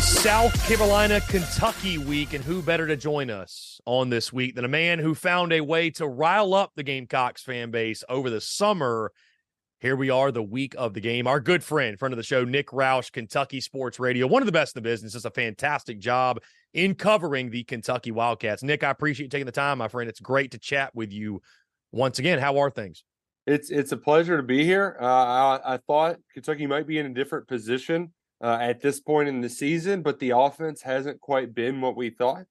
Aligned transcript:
is 0.00 0.22
South 0.22 0.66
Carolina 0.66 1.20
Kentucky 1.20 1.98
week, 1.98 2.32
and 2.32 2.42
who 2.42 2.62
better 2.62 2.86
to 2.86 2.96
join 2.96 3.28
us 3.28 3.80
on 3.84 4.08
this 4.08 4.32
week 4.32 4.54
than 4.54 4.64
a 4.64 4.68
man 4.68 4.98
who 4.98 5.14
found 5.14 5.52
a 5.52 5.60
way 5.60 5.90
to 5.90 6.06
rile 6.06 6.54
up 6.54 6.72
the 6.74 6.82
Gamecocks 6.82 7.42
fan 7.42 7.70
base 7.70 8.02
over 8.08 8.30
the 8.30 8.40
summer? 8.40 9.12
Here 9.80 9.96
we 9.96 10.08
are, 10.08 10.32
the 10.32 10.42
week 10.42 10.74
of 10.78 10.94
the 10.94 11.00
game. 11.00 11.26
Our 11.26 11.38
good 11.38 11.62
friend, 11.62 11.98
friend 11.98 12.14
of 12.14 12.16
the 12.16 12.22
show, 12.22 12.44
Nick 12.44 12.68
Roush, 12.68 13.12
Kentucky 13.12 13.60
Sports 13.60 13.98
Radio, 14.00 14.26
one 14.26 14.40
of 14.40 14.46
the 14.46 14.52
best 14.52 14.74
in 14.74 14.82
the 14.82 14.88
business, 14.88 15.12
does 15.12 15.26
a 15.26 15.30
fantastic 15.30 15.98
job 15.98 16.40
in 16.72 16.94
covering 16.94 17.50
the 17.50 17.64
Kentucky 17.64 18.10
Wildcats. 18.10 18.62
Nick, 18.62 18.82
I 18.82 18.90
appreciate 18.90 19.26
you 19.26 19.30
taking 19.30 19.46
the 19.46 19.52
time, 19.52 19.78
my 19.78 19.88
friend. 19.88 20.08
It's 20.08 20.20
great 20.20 20.52
to 20.52 20.58
chat 20.58 20.94
with 20.94 21.12
you 21.12 21.42
once 21.92 22.18
again. 22.18 22.38
How 22.38 22.58
are 22.58 22.70
things? 22.70 23.04
It's 23.46 23.70
it's 23.70 23.92
a 23.92 23.96
pleasure 23.96 24.36
to 24.38 24.42
be 24.42 24.64
here. 24.64 24.96
Uh, 25.00 25.04
I, 25.04 25.60
I 25.74 25.76
thought 25.76 26.16
Kentucky 26.32 26.66
might 26.66 26.86
be 26.86 26.98
in 26.98 27.06
a 27.06 27.12
different 27.12 27.48
position 27.48 28.12
uh, 28.42 28.58
at 28.60 28.80
this 28.80 29.00
point 29.00 29.28
in 29.28 29.40
the 29.40 29.48
season, 29.48 30.02
but 30.02 30.18
the 30.18 30.30
offense 30.30 30.82
hasn't 30.82 31.20
quite 31.20 31.54
been 31.54 31.80
what 31.80 31.96
we 31.96 32.10
thought. 32.10 32.44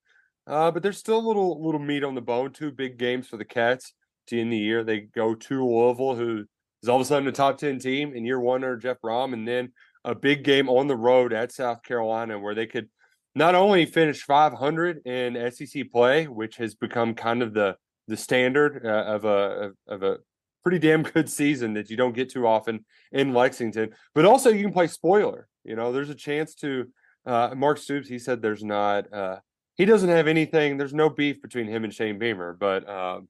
Uh, 0.45 0.71
but 0.71 0.81
there's 0.81 0.97
still 0.97 1.19
a 1.19 1.27
little 1.27 1.63
little 1.63 1.79
meat 1.79 2.03
on 2.03 2.15
the 2.15 2.21
bone. 2.21 2.51
Two 2.51 2.71
big 2.71 2.97
games 2.97 3.27
for 3.27 3.37
the 3.37 3.45
Cats 3.45 3.93
to 4.27 4.39
end 4.39 4.51
the 4.51 4.57
year. 4.57 4.83
They 4.83 5.01
go 5.01 5.35
to 5.35 5.65
Louisville, 5.65 6.15
who 6.15 6.45
is 6.81 6.89
all 6.89 6.95
of 6.95 7.01
a 7.01 7.05
sudden 7.05 7.27
a 7.27 7.31
top 7.31 7.57
ten 7.57 7.79
team 7.79 8.13
in 8.13 8.25
year 8.25 8.39
one 8.39 8.63
under 8.63 8.77
Jeff 8.77 8.97
Brohm, 9.01 9.33
and 9.33 9.47
then 9.47 9.73
a 10.03 10.15
big 10.15 10.43
game 10.43 10.69
on 10.69 10.87
the 10.87 10.95
road 10.95 11.33
at 11.33 11.51
South 11.51 11.83
Carolina 11.83 12.39
where 12.39 12.55
they 12.55 12.65
could 12.65 12.89
not 13.35 13.53
only 13.53 13.85
finish 13.85 14.23
500 14.23 15.05
in 15.05 15.51
SEC 15.51 15.91
play, 15.91 16.25
which 16.25 16.57
has 16.57 16.73
become 16.75 17.13
kind 17.13 17.41
of 17.41 17.53
the 17.53 17.75
the 18.07 18.17
standard 18.17 18.85
uh, 18.85 19.03
of 19.05 19.25
a 19.25 19.71
of 19.87 20.03
a 20.03 20.17
pretty 20.63 20.79
damn 20.79 21.03
good 21.03 21.29
season 21.29 21.73
that 21.73 21.89
you 21.89 21.97
don't 21.97 22.15
get 22.15 22.31
too 22.31 22.47
often 22.47 22.85
in 23.11 23.33
Lexington, 23.33 23.91
but 24.15 24.25
also 24.25 24.49
you 24.49 24.63
can 24.63 24.73
play 24.73 24.87
spoiler 24.87 25.48
you 25.63 25.75
know, 25.75 25.91
there's 25.91 26.09
a 26.09 26.15
chance 26.15 26.55
to 26.55 26.87
uh, 27.25 27.53
Mark 27.55 27.77
Stoops. 27.77 28.07
He 28.07 28.19
said 28.19 28.41
there's 28.41 28.63
not. 28.63 29.11
Uh, 29.13 29.37
he 29.75 29.85
doesn't 29.85 30.09
have 30.09 30.27
anything. 30.27 30.77
There's 30.77 30.93
no 30.93 31.09
beef 31.09 31.41
between 31.41 31.67
him 31.67 31.83
and 31.83 31.93
Shane 31.93 32.19
Beamer. 32.19 32.57
But 32.59 32.89
um, 32.89 33.27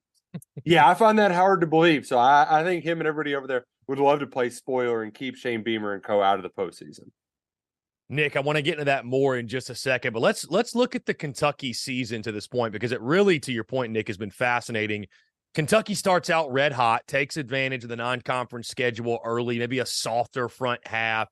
yeah, 0.63 0.87
I 0.87 0.93
find 0.93 1.19
that 1.19 1.31
hard 1.31 1.61
to 1.61 1.67
believe. 1.67 2.05
So 2.05 2.17
I, 2.17 2.61
I 2.61 2.63
think 2.63 2.83
him 2.83 2.99
and 2.99 3.07
everybody 3.07 3.35
over 3.35 3.47
there 3.47 3.65
would 3.87 3.99
love 3.99 4.19
to 4.19 4.27
play 4.27 4.49
spoiler 4.49 5.03
and 5.03 5.13
keep 5.13 5.35
Shane 5.35 5.63
Beamer 5.63 5.93
and 5.93 6.03
co 6.03 6.21
out 6.21 6.37
of 6.37 6.43
the 6.43 6.49
postseason. 6.49 7.09
Nick, 8.11 8.35
I 8.35 8.39
want 8.39 8.55
to 8.55 8.63
get 8.63 8.73
into 8.73 8.85
that 8.85 9.05
more 9.05 9.37
in 9.37 9.47
just 9.47 9.69
a 9.69 9.75
second, 9.75 10.13
but 10.13 10.21
let's 10.21 10.49
let's 10.49 10.73
look 10.73 10.95
at 10.95 11.05
the 11.05 11.13
Kentucky 11.13 11.73
season 11.73 12.23
to 12.23 12.31
this 12.31 12.47
point 12.47 12.73
because 12.73 12.91
it 12.91 13.01
really, 13.01 13.39
to 13.41 13.51
your 13.51 13.63
point, 13.63 13.91
Nick, 13.91 14.07
has 14.07 14.17
been 14.17 14.31
fascinating. 14.31 15.05
Kentucky 15.53 15.93
starts 15.93 16.29
out 16.29 16.51
red 16.51 16.71
hot, 16.71 17.05
takes 17.07 17.37
advantage 17.37 17.83
of 17.83 17.89
the 17.89 17.95
non-conference 17.95 18.67
schedule 18.67 19.19
early, 19.23 19.57
maybe 19.59 19.79
a 19.79 19.85
softer 19.85 20.47
front 20.47 20.85
half, 20.85 21.27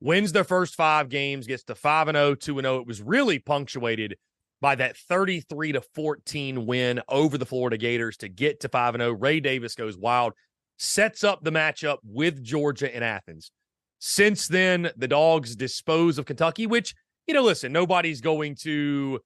wins 0.00 0.32
their 0.32 0.44
first 0.44 0.74
five 0.74 1.08
games, 1.08 1.46
gets 1.46 1.64
to 1.64 1.74
5 1.74 2.08
and 2.08 2.16
0, 2.16 2.34
2 2.34 2.58
and 2.58 2.64
0. 2.66 2.78
It 2.78 2.86
was 2.86 3.02
really 3.02 3.38
punctuated 3.38 4.16
by 4.60 4.74
that 4.76 4.96
33 4.96 5.72
to 5.72 5.80
14 5.80 6.66
win 6.66 7.00
over 7.08 7.38
the 7.38 7.46
Florida 7.46 7.76
Gators 7.76 8.16
to 8.18 8.28
get 8.28 8.60
to 8.60 8.68
5 8.68 8.94
and 8.94 9.02
0. 9.02 9.12
Ray 9.12 9.40
Davis 9.40 9.74
goes 9.74 9.96
wild, 9.96 10.32
sets 10.78 11.24
up 11.24 11.42
the 11.42 11.52
matchup 11.52 11.98
with 12.04 12.42
Georgia 12.42 12.94
in 12.94 13.02
Athens. 13.02 13.50
Since 13.98 14.48
then, 14.48 14.90
the 14.96 15.08
Dogs 15.08 15.56
dispose 15.56 16.18
of 16.18 16.26
Kentucky, 16.26 16.66
which, 16.66 16.94
you 17.26 17.34
know, 17.34 17.42
listen, 17.42 17.72
nobody's 17.72 18.20
going 18.20 18.54
to, 18.62 19.20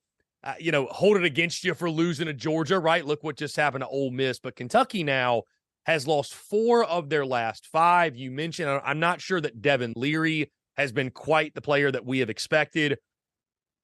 uh, 0.45 0.55
you 0.61 0.71
know, 0.71 0.87
hold 0.87 1.17
it 1.17 1.25
against 1.25 1.65
you 1.65 1.75
for 1.75 1.91
losing 1.91 2.27
to 2.27 2.33
Georgia, 2.33 2.79
right? 2.79 3.05
Look 3.05 3.25
what 3.25 3.37
just 3.37 3.57
happened 3.57 3.83
to 3.83 3.89
Ole 3.89 4.13
Miss. 4.13 4.39
But 4.39 4.57
Kentucky 4.57 5.03
now 5.03 5.43
has 5.87 6.07
lost 6.07 6.35
four 6.35 6.85
of 6.85 7.09
their 7.09 7.27
last 7.27 7.67
five. 7.67 8.17
You 8.17 8.31
mentioned, 8.31 8.69
I'm 8.85 9.01
not 9.01 9.21
sure 9.21 9.41
that 9.41 9.61
Devin 9.61 9.95
Leary 9.97 10.51
has 10.81 10.93
been 10.93 11.11
quite 11.11 11.55
the 11.55 11.61
player 11.61 11.91
that 11.91 12.05
we 12.05 12.19
have 12.21 12.31
expected. 12.31 12.99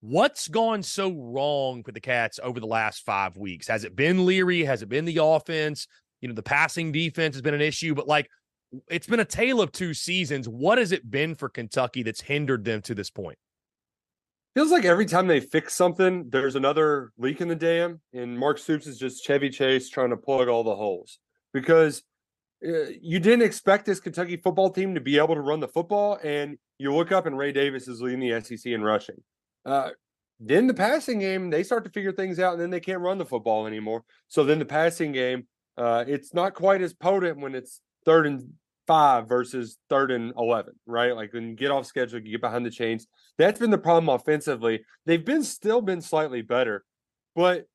What's 0.01 0.49
gone 0.49 0.83
so 0.83 1.13
wrong 1.13 1.83
with 1.85 1.95
the 1.95 2.01
Cats 2.01 2.39
over 2.43 2.61
the 2.61 2.67
last 2.67 3.05
five 3.05 3.37
weeks? 3.37 3.67
Has 3.69 3.85
it 3.85 3.97
been 3.97 4.27
Leary? 4.27 4.65
Has 4.65 4.83
it 4.83 4.89
been 4.89 5.05
the 5.05 5.19
offense? 5.23 5.87
You 6.21 6.29
know, 6.29 6.35
the 6.35 6.43
passing 6.43 6.93
defense 6.93 7.35
has 7.35 7.43
been 7.43 7.55
an 7.55 7.61
issue, 7.61 7.95
but 7.95 8.07
like 8.07 8.29
it's 8.89 9.07
been 9.07 9.21
a 9.21 9.25
tale 9.25 9.61
of 9.61 9.73
two 9.73 9.95
seasons. 9.95 10.49
What 10.49 10.79
has 10.79 10.93
it 10.93 11.11
been 11.11 11.35
for 11.35 11.49
Kentucky 11.49 12.03
that's 12.03 12.21
hindered 12.21 12.65
them 12.65 12.83
to 12.83 12.95
this 12.95 13.11
point? 13.11 13.39
Feels 14.55 14.71
like 14.71 14.85
every 14.85 15.07
time 15.07 15.27
they 15.27 15.41
fix 15.41 15.75
something, 15.75 16.31
there's 16.31 16.57
another 16.57 17.13
leak 17.19 17.43
in 17.43 17.49
the 17.49 17.55
dam, 17.55 18.01
and 18.15 18.39
Mark 18.39 18.59
Stoops 18.59 18.87
is 18.87 18.99
just 18.99 19.23
Chevy 19.23 19.51
Chase 19.51 19.91
trying 19.91 20.11
to 20.11 20.17
plug 20.17 20.49
all 20.49 20.65
the 20.65 20.75
holes 20.75 21.19
because 21.53 22.03
you 23.01 23.21
didn't 23.21 23.43
expect 23.43 23.87
this 23.87 24.01
Kentucky 24.01 24.37
football 24.37 24.71
team 24.71 24.95
to 24.95 25.01
be 25.01 25.19
able 25.19 25.35
to 25.35 25.41
run 25.41 25.61
the 25.61 25.69
football, 25.69 26.19
and 26.23 26.59
you 26.79 26.93
look 26.95 27.13
up 27.13 27.27
and 27.27 27.37
Ray 27.37 27.53
Davis 27.53 27.89
is 27.89 28.01
leading 28.01 28.21
the 28.21 28.41
SEC 28.41 28.67
in 28.67 28.83
rushing. 28.83 29.23
Uh, 29.65 29.91
then 30.41 30.67
the 30.67 30.75
passing 30.75 31.19
game, 31.19 31.51
they 31.51 31.63
start 31.63 31.85
to 31.85 31.91
figure 31.91 32.13
things 32.13 32.39
out, 32.39 32.55
and 32.55 32.63
then 32.63 32.71
they 32.71 32.81
can't 32.81 33.01
run 33.01 33.19
the 33.19 33.25
football 33.25 33.67
anymore. 33.67 34.05
So 34.29 34.45
then 34.45 34.59
the 34.59 34.65
passing 34.65 35.13
game, 35.13 35.47
uh, 35.79 36.05
it's 36.07 36.35
not 36.35 36.55
quite 36.55 36.83
as 36.83 36.93
potent 36.93 37.39
when 37.39 37.55
it's 37.55 37.81
third 38.05 38.27
and 38.27 38.43
five 38.87 39.29
versus 39.29 39.79
third 39.89 40.11
and 40.11 40.33
11, 40.37 40.75
right? 40.87 41.15
Like 41.15 41.33
when 41.33 41.49
you 41.51 41.57
get 41.57 41.71
off 41.71 41.87
schedule, 41.87 42.21
you 42.21 42.33
get 42.33 42.41
behind 42.41 42.65
the 42.65 42.71
chains. 42.71 43.07
That's 43.39 43.59
been 43.59 43.71
the 43.71 43.79
problem 43.79 44.09
offensively. 44.09 44.85
They've 45.07 45.25
been 45.25 45.43
still 45.43 45.81
been 45.81 46.01
slightly 46.01 46.43
better, 46.43 46.85
but 47.35 47.67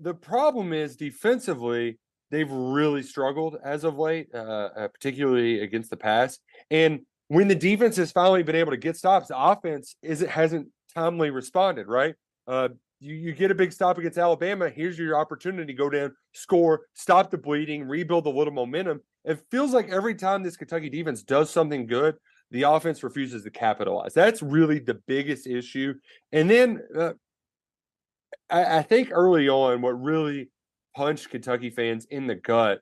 the 0.00 0.14
problem 0.14 0.72
is 0.72 0.96
defensively, 0.96 1.98
they've 2.30 2.50
really 2.50 3.02
struggled 3.02 3.56
as 3.64 3.84
of 3.84 3.98
late, 3.98 4.28
uh, 4.34 4.38
uh, 4.76 4.88
particularly 4.88 5.60
against 5.60 5.90
the 5.90 5.96
pass. 5.96 6.38
And 6.70 7.00
when 7.28 7.48
the 7.48 7.54
defense 7.54 7.96
has 7.96 8.12
finally 8.12 8.42
been 8.42 8.56
able 8.56 8.72
to 8.72 8.76
get 8.76 8.96
stops, 8.96 9.28
the 9.28 9.38
offense 9.38 9.96
is 10.02 10.22
it 10.22 10.30
hasn't 10.30 10.68
timely 10.94 11.30
responded. 11.30 11.86
Right? 11.86 12.14
Uh, 12.46 12.68
you, 13.00 13.14
you 13.14 13.32
get 13.32 13.50
a 13.50 13.54
big 13.54 13.72
stop 13.72 13.98
against 13.98 14.18
Alabama. 14.18 14.70
Here's 14.70 14.98
your 14.98 15.18
opportunity: 15.18 15.72
to 15.72 15.76
go 15.76 15.90
down, 15.90 16.14
score, 16.32 16.82
stop 16.94 17.30
the 17.30 17.38
bleeding, 17.38 17.86
rebuild 17.86 18.26
a 18.26 18.30
little 18.30 18.52
momentum. 18.52 19.00
It 19.24 19.40
feels 19.50 19.72
like 19.72 19.90
every 19.90 20.14
time 20.14 20.42
this 20.42 20.56
Kentucky 20.56 20.88
defense 20.88 21.22
does 21.22 21.50
something 21.50 21.86
good, 21.86 22.14
the 22.50 22.62
offense 22.62 23.02
refuses 23.02 23.42
to 23.42 23.50
capitalize. 23.50 24.14
That's 24.14 24.40
really 24.40 24.78
the 24.78 24.94
biggest 24.94 25.46
issue. 25.46 25.94
And 26.32 26.48
then 26.48 26.80
uh, 26.96 27.12
I, 28.48 28.78
I 28.78 28.82
think 28.82 29.08
early 29.10 29.48
on, 29.48 29.82
what 29.82 30.00
really 30.00 30.50
punched 30.96 31.28
Kentucky 31.28 31.68
fans 31.70 32.06
in 32.06 32.26
the 32.26 32.34
gut. 32.34 32.80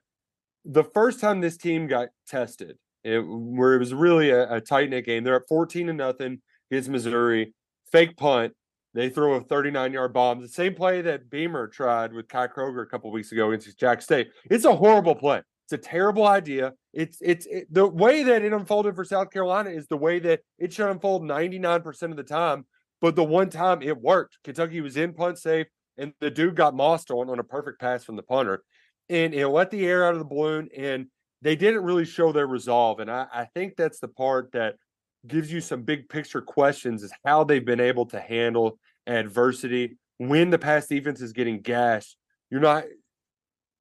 The 0.63 0.83
first 0.83 1.19
time 1.19 1.41
this 1.41 1.57
team 1.57 1.85
got 1.85 2.09
tested, 2.27 2.77
it, 3.03 3.19
where 3.19 3.75
it 3.75 3.79
was 3.79 3.93
really 3.93 4.31
a, 4.31 4.55
a 4.55 4.61
tight 4.61 4.89
knit 4.89 5.05
game, 5.05 5.23
they're 5.23 5.35
up 5.35 5.43
14 5.49 5.87
to 5.87 5.93
nothing 5.93 6.41
against 6.71 6.89
Missouri. 6.89 7.53
Fake 7.91 8.17
punt. 8.17 8.53
They 8.93 9.09
throw 9.09 9.33
a 9.33 9.41
39 9.41 9.91
yard 9.91 10.13
bomb. 10.13 10.41
The 10.41 10.47
same 10.47 10.73
play 10.73 11.01
that 11.01 11.29
Beamer 11.29 11.67
tried 11.67 12.13
with 12.13 12.29
Kai 12.29 12.47
Kroeger 12.47 12.81
a 12.81 12.85
couple 12.85 13.11
weeks 13.11 13.33
ago 13.33 13.51
against 13.51 13.77
Jack 13.77 14.01
State. 14.01 14.29
It's 14.49 14.63
a 14.63 14.73
horrible 14.75 15.15
play. 15.15 15.41
It's 15.65 15.73
a 15.73 15.77
terrible 15.77 16.25
idea. 16.25 16.73
It's 16.93 17.17
it's 17.21 17.45
it, 17.47 17.67
the 17.69 17.85
way 17.85 18.23
that 18.23 18.43
it 18.43 18.53
unfolded 18.53 18.95
for 18.95 19.03
South 19.03 19.31
Carolina 19.31 19.71
is 19.71 19.87
the 19.87 19.97
way 19.97 20.19
that 20.19 20.39
it 20.57 20.71
should 20.71 20.89
unfold 20.89 21.23
99% 21.23 22.03
of 22.03 22.15
the 22.15 22.23
time. 22.23 22.65
But 23.01 23.17
the 23.17 23.23
one 23.23 23.49
time 23.49 23.81
it 23.81 23.99
worked, 23.99 24.37
Kentucky 24.45 24.79
was 24.79 24.95
in 24.95 25.13
punt 25.13 25.37
safe 25.37 25.67
and 25.97 26.13
the 26.19 26.29
dude 26.29 26.55
got 26.55 26.75
mossed 26.75 27.11
on 27.11 27.29
on 27.29 27.39
a 27.39 27.43
perfect 27.43 27.79
pass 27.79 28.03
from 28.03 28.15
the 28.15 28.23
punter, 28.23 28.63
and 29.09 29.33
it 29.33 29.47
let 29.47 29.71
the 29.71 29.85
air 29.85 30.05
out 30.05 30.13
of 30.13 30.19
the 30.19 30.25
balloon, 30.25 30.69
and 30.75 31.07
they 31.41 31.55
didn't 31.55 31.83
really 31.83 32.05
show 32.05 32.31
their 32.31 32.47
resolve, 32.47 32.99
and 32.99 33.11
I, 33.11 33.27
I 33.33 33.45
think 33.45 33.75
that's 33.75 33.99
the 33.99 34.07
part 34.07 34.51
that 34.53 34.75
gives 35.27 35.51
you 35.51 35.61
some 35.61 35.81
big 35.81 36.07
picture 36.07 36.41
questions 36.41 37.03
is 37.03 37.11
how 37.23 37.43
they've 37.43 37.65
been 37.65 37.79
able 37.79 38.05
to 38.07 38.19
handle 38.19 38.77
adversity 39.07 39.97
when 40.17 40.49
the 40.49 40.59
pass 40.59 40.87
defense 40.87 41.21
is 41.21 41.33
getting 41.33 41.61
gashed. 41.61 42.17
You're 42.49 42.61
not 42.61 42.85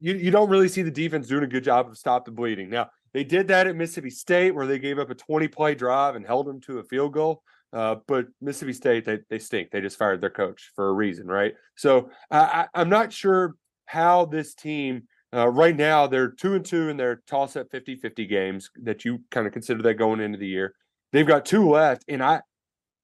you, 0.00 0.14
you 0.14 0.30
don't 0.30 0.50
really 0.50 0.68
see 0.68 0.82
the 0.82 0.90
defense 0.90 1.28
doing 1.28 1.44
a 1.44 1.48
good 1.48 1.64
job 1.64 1.88
of 1.88 1.96
stop 1.96 2.24
the 2.24 2.30
bleeding. 2.30 2.68
Now, 2.68 2.90
they 3.14 3.24
did 3.24 3.48
that 3.48 3.66
at 3.66 3.76
Mississippi 3.76 4.10
State 4.10 4.54
where 4.54 4.66
they 4.66 4.78
gave 4.78 4.98
up 4.98 5.08
a 5.08 5.14
20 5.14 5.48
play 5.48 5.74
drive 5.74 6.16
and 6.16 6.26
held 6.26 6.46
them 6.46 6.60
to 6.62 6.78
a 6.78 6.84
field 6.84 7.14
goal. 7.14 7.42
Uh, 7.74 7.96
but 8.06 8.26
Mississippi 8.40 8.72
State, 8.72 9.04
they, 9.04 9.18
they 9.28 9.38
stink. 9.38 9.70
They 9.70 9.80
just 9.80 9.98
fired 9.98 10.20
their 10.20 10.30
coach 10.30 10.70
for 10.76 10.88
a 10.88 10.92
reason, 10.92 11.26
right? 11.26 11.54
So 11.76 12.10
I, 12.30 12.66
I'm 12.72 12.88
not 12.88 13.12
sure 13.12 13.56
how 13.86 14.26
this 14.26 14.54
team, 14.54 15.02
uh, 15.34 15.48
right 15.48 15.76
now, 15.76 16.06
they're 16.06 16.30
two 16.30 16.54
and 16.54 16.64
two 16.64 16.88
in 16.88 16.96
their 16.96 17.22
toss 17.26 17.56
up 17.56 17.66
50 17.72 17.96
50 17.96 18.26
games 18.26 18.70
that 18.82 19.04
you 19.04 19.20
kind 19.32 19.46
of 19.46 19.52
consider 19.52 19.82
that 19.82 19.94
going 19.94 20.20
into 20.20 20.38
the 20.38 20.46
year. 20.46 20.74
They've 21.12 21.26
got 21.26 21.44
two 21.44 21.68
left. 21.68 22.04
And 22.06 22.22
I, 22.22 22.42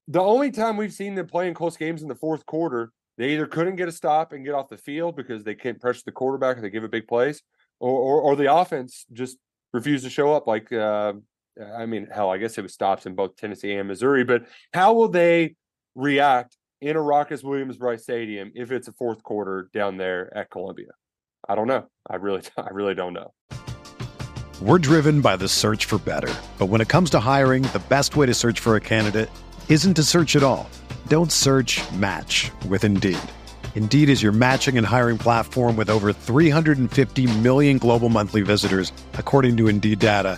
the 0.07 0.21
only 0.21 0.51
time 0.51 0.77
we've 0.77 0.93
seen 0.93 1.15
them 1.15 1.27
playing 1.27 1.53
close 1.53 1.75
games 1.75 2.01
in 2.01 2.07
the 2.07 2.15
fourth 2.15 2.45
quarter, 2.45 2.93
they 3.17 3.33
either 3.33 3.47
couldn't 3.47 3.75
get 3.75 3.89
a 3.89 3.91
stop 3.91 4.31
and 4.31 4.45
get 4.45 4.55
off 4.55 4.69
the 4.69 4.77
field 4.77 5.17
because 5.17 5.43
they 5.43 5.53
can't 5.53 5.81
pressure 5.81 6.03
the 6.05 6.13
quarterback 6.13 6.57
or 6.57 6.61
they 6.61 6.69
give 6.69 6.85
a 6.85 6.89
big 6.89 7.07
plays, 7.07 7.43
or, 7.81 7.91
or, 7.91 8.21
or 8.21 8.35
the 8.37 8.53
offense 8.53 9.05
just 9.11 9.37
refused 9.73 10.05
to 10.05 10.09
show 10.09 10.33
up 10.33 10.47
like 10.47 10.71
uh, 10.71 11.13
Uh, 11.61 11.73
I 11.73 11.85
mean, 11.85 12.07
hell, 12.11 12.29
I 12.29 12.37
guess 12.37 12.57
it 12.57 12.61
was 12.61 12.73
stops 12.73 13.05
in 13.05 13.15
both 13.15 13.35
Tennessee 13.35 13.73
and 13.73 13.87
Missouri, 13.87 14.23
but 14.23 14.43
how 14.73 14.93
will 14.93 15.07
they 15.07 15.55
react 15.95 16.57
in 16.81 16.95
a 16.95 17.01
Rocket 17.01 17.43
Williams-Brice 17.43 18.03
Stadium 18.03 18.51
if 18.55 18.71
it's 18.71 18.87
a 18.87 18.93
fourth 18.93 19.21
quarter 19.23 19.69
down 19.73 19.97
there 19.97 20.35
at 20.35 20.49
Columbia? 20.49 20.91
I 21.47 21.55
don't 21.55 21.67
know. 21.67 21.87
I 22.09 22.15
really, 22.17 22.41
I 22.57 22.69
really 22.71 22.95
don't 22.95 23.13
know. 23.13 23.33
We're 24.61 24.79
driven 24.79 25.21
by 25.21 25.37
the 25.37 25.47
search 25.47 25.85
for 25.85 25.97
better, 25.97 26.33
but 26.59 26.67
when 26.67 26.81
it 26.81 26.87
comes 26.87 27.09
to 27.11 27.19
hiring, 27.19 27.63
the 27.63 27.81
best 27.89 28.15
way 28.15 28.27
to 28.27 28.33
search 28.33 28.59
for 28.59 28.75
a 28.75 28.81
candidate 28.81 29.29
isn't 29.69 29.95
to 29.95 30.03
search 30.03 30.35
at 30.35 30.43
all. 30.43 30.69
Don't 31.07 31.31
search, 31.31 31.81
match 31.93 32.51
with 32.67 32.83
Indeed. 32.83 33.17
Indeed 33.73 34.07
is 34.07 34.21
your 34.21 34.33
matching 34.33 34.77
and 34.77 34.85
hiring 34.85 35.17
platform 35.17 35.75
with 35.75 35.89
over 35.89 36.13
350 36.13 37.39
million 37.39 37.79
global 37.79 38.09
monthly 38.09 38.41
visitors, 38.41 38.91
according 39.13 39.57
to 39.57 39.67
Indeed 39.67 39.97
data, 39.97 40.37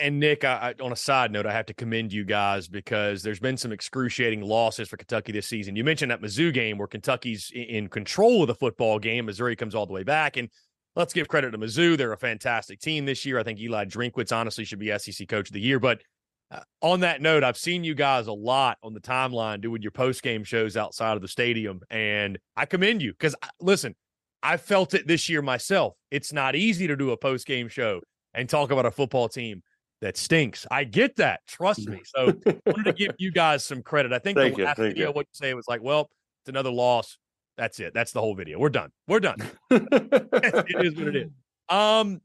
And 0.00 0.20
Nick, 0.20 0.44
I, 0.44 0.74
I, 0.78 0.82
on 0.82 0.92
a 0.92 0.96
side 0.96 1.32
note, 1.32 1.46
I 1.46 1.52
have 1.52 1.66
to 1.66 1.74
commend 1.74 2.12
you 2.12 2.24
guys 2.24 2.68
because 2.68 3.22
there's 3.22 3.40
been 3.40 3.56
some 3.56 3.72
excruciating 3.72 4.40
losses 4.42 4.88
for 4.88 4.96
Kentucky 4.96 5.32
this 5.32 5.48
season. 5.48 5.74
You 5.74 5.84
mentioned 5.84 6.10
that 6.10 6.22
Mizzou 6.22 6.52
game 6.52 6.78
where 6.78 6.86
Kentucky's 6.86 7.50
in 7.54 7.88
control 7.88 8.42
of 8.42 8.48
the 8.48 8.54
football 8.54 8.98
game. 8.98 9.26
Missouri 9.26 9.56
comes 9.56 9.74
all 9.74 9.86
the 9.86 9.92
way 9.92 10.04
back. 10.04 10.36
And 10.36 10.48
let's 10.96 11.12
give 11.12 11.28
credit 11.28 11.52
to 11.52 11.58
Mizzou. 11.58 11.96
They're 11.96 12.12
a 12.12 12.18
fantastic 12.18 12.80
team 12.80 13.04
this 13.04 13.24
year. 13.24 13.38
I 13.38 13.42
think 13.42 13.58
Eli 13.58 13.86
Drinkwitz 13.86 14.36
honestly 14.36 14.64
should 14.64 14.78
be 14.78 14.96
SEC 14.96 15.28
Coach 15.28 15.48
of 15.48 15.54
the 15.54 15.60
Year. 15.60 15.80
But 15.80 16.02
uh, 16.50 16.60
on 16.82 17.00
that 17.00 17.22
note, 17.22 17.42
I've 17.42 17.56
seen 17.56 17.82
you 17.84 17.94
guys 17.94 18.26
a 18.26 18.32
lot 18.32 18.78
on 18.82 18.92
the 18.92 19.00
timeline 19.00 19.60
doing 19.60 19.82
your 19.82 19.92
post 19.92 20.22
game 20.22 20.44
shows 20.44 20.76
outside 20.76 21.16
of 21.16 21.22
the 21.22 21.28
stadium. 21.28 21.80
And 21.90 22.38
I 22.56 22.66
commend 22.66 23.02
you 23.02 23.12
because, 23.12 23.34
listen, 23.60 23.94
I 24.42 24.56
felt 24.56 24.94
it 24.94 25.06
this 25.06 25.28
year 25.28 25.42
myself. 25.42 25.94
It's 26.10 26.32
not 26.32 26.56
easy 26.56 26.86
to 26.86 26.96
do 26.96 27.10
a 27.10 27.16
post 27.16 27.46
game 27.46 27.68
show 27.68 28.00
and 28.34 28.48
talk 28.48 28.70
about 28.70 28.86
a 28.86 28.90
football 28.90 29.28
team 29.28 29.62
that 30.00 30.16
stinks. 30.16 30.66
I 30.70 30.84
get 30.84 31.16
that. 31.16 31.40
Trust 31.46 31.88
me. 31.88 32.00
So 32.04 32.32
I 32.46 32.56
wanted 32.66 32.84
to 32.84 32.92
give 32.92 33.12
you 33.18 33.30
guys 33.30 33.64
some 33.64 33.82
credit. 33.82 34.12
I 34.12 34.18
think 34.18 34.38
Thank 34.38 34.54
the 34.54 34.60
you, 34.60 34.64
last 34.66 34.76
thank 34.78 34.94
video, 34.94 35.08
you. 35.08 35.12
what 35.12 35.26
you 35.26 35.34
say 35.34 35.54
was 35.54 35.66
like, 35.68 35.82
well, 35.82 36.10
it's 36.42 36.48
another 36.48 36.70
loss. 36.70 37.18
That's 37.56 37.78
it. 37.80 37.92
That's 37.92 38.12
the 38.12 38.20
whole 38.20 38.34
video. 38.34 38.58
We're 38.58 38.70
done. 38.70 38.90
We're 39.06 39.20
done. 39.20 39.36
it 39.70 40.86
is 40.86 40.94
what 40.96 41.08
it 41.08 41.16
is. 41.16 41.30
Um, 41.68 42.20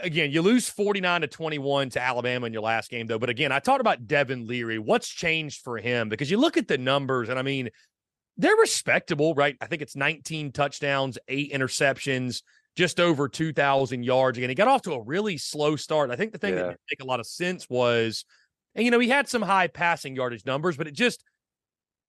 again, 0.00 0.30
you 0.30 0.42
lose 0.42 0.68
49 0.68 1.22
to 1.22 1.26
21 1.26 1.90
to 1.90 2.00
Alabama 2.00 2.46
in 2.46 2.52
your 2.52 2.62
last 2.62 2.90
game, 2.90 3.06
though. 3.06 3.18
But 3.18 3.30
again, 3.30 3.50
I 3.50 3.58
talked 3.58 3.80
about 3.80 4.06
Devin 4.06 4.46
Leary. 4.46 4.78
What's 4.78 5.08
changed 5.08 5.62
for 5.62 5.78
him? 5.78 6.08
Because 6.08 6.30
you 6.30 6.38
look 6.38 6.56
at 6.56 6.68
the 6.68 6.78
numbers, 6.78 7.28
and 7.28 7.38
I 7.38 7.42
mean, 7.42 7.70
they're 8.36 8.56
respectable, 8.56 9.34
right? 9.34 9.56
I 9.60 9.66
think 9.66 9.82
it's 9.82 9.96
19 9.96 10.52
touchdowns, 10.52 11.18
eight 11.28 11.52
interceptions, 11.52 12.42
just 12.76 13.00
over 13.00 13.28
2,000 13.28 14.02
yards. 14.02 14.38
Again, 14.38 14.50
he 14.50 14.54
got 14.54 14.68
off 14.68 14.82
to 14.82 14.92
a 14.92 15.02
really 15.02 15.36
slow 15.36 15.76
start. 15.76 16.10
I 16.10 16.16
think 16.16 16.32
the 16.32 16.38
thing 16.38 16.54
that 16.54 16.62
didn't 16.62 16.80
make 16.90 17.02
a 17.02 17.06
lot 17.06 17.20
of 17.20 17.26
sense 17.26 17.68
was, 17.68 18.24
and 18.74 18.84
you 18.84 18.90
know, 18.90 18.98
he 18.98 19.08
had 19.08 19.28
some 19.28 19.42
high 19.42 19.66
passing 19.66 20.16
yardage 20.16 20.46
numbers, 20.46 20.76
but 20.76 20.86
it 20.86 20.94
just, 20.94 21.22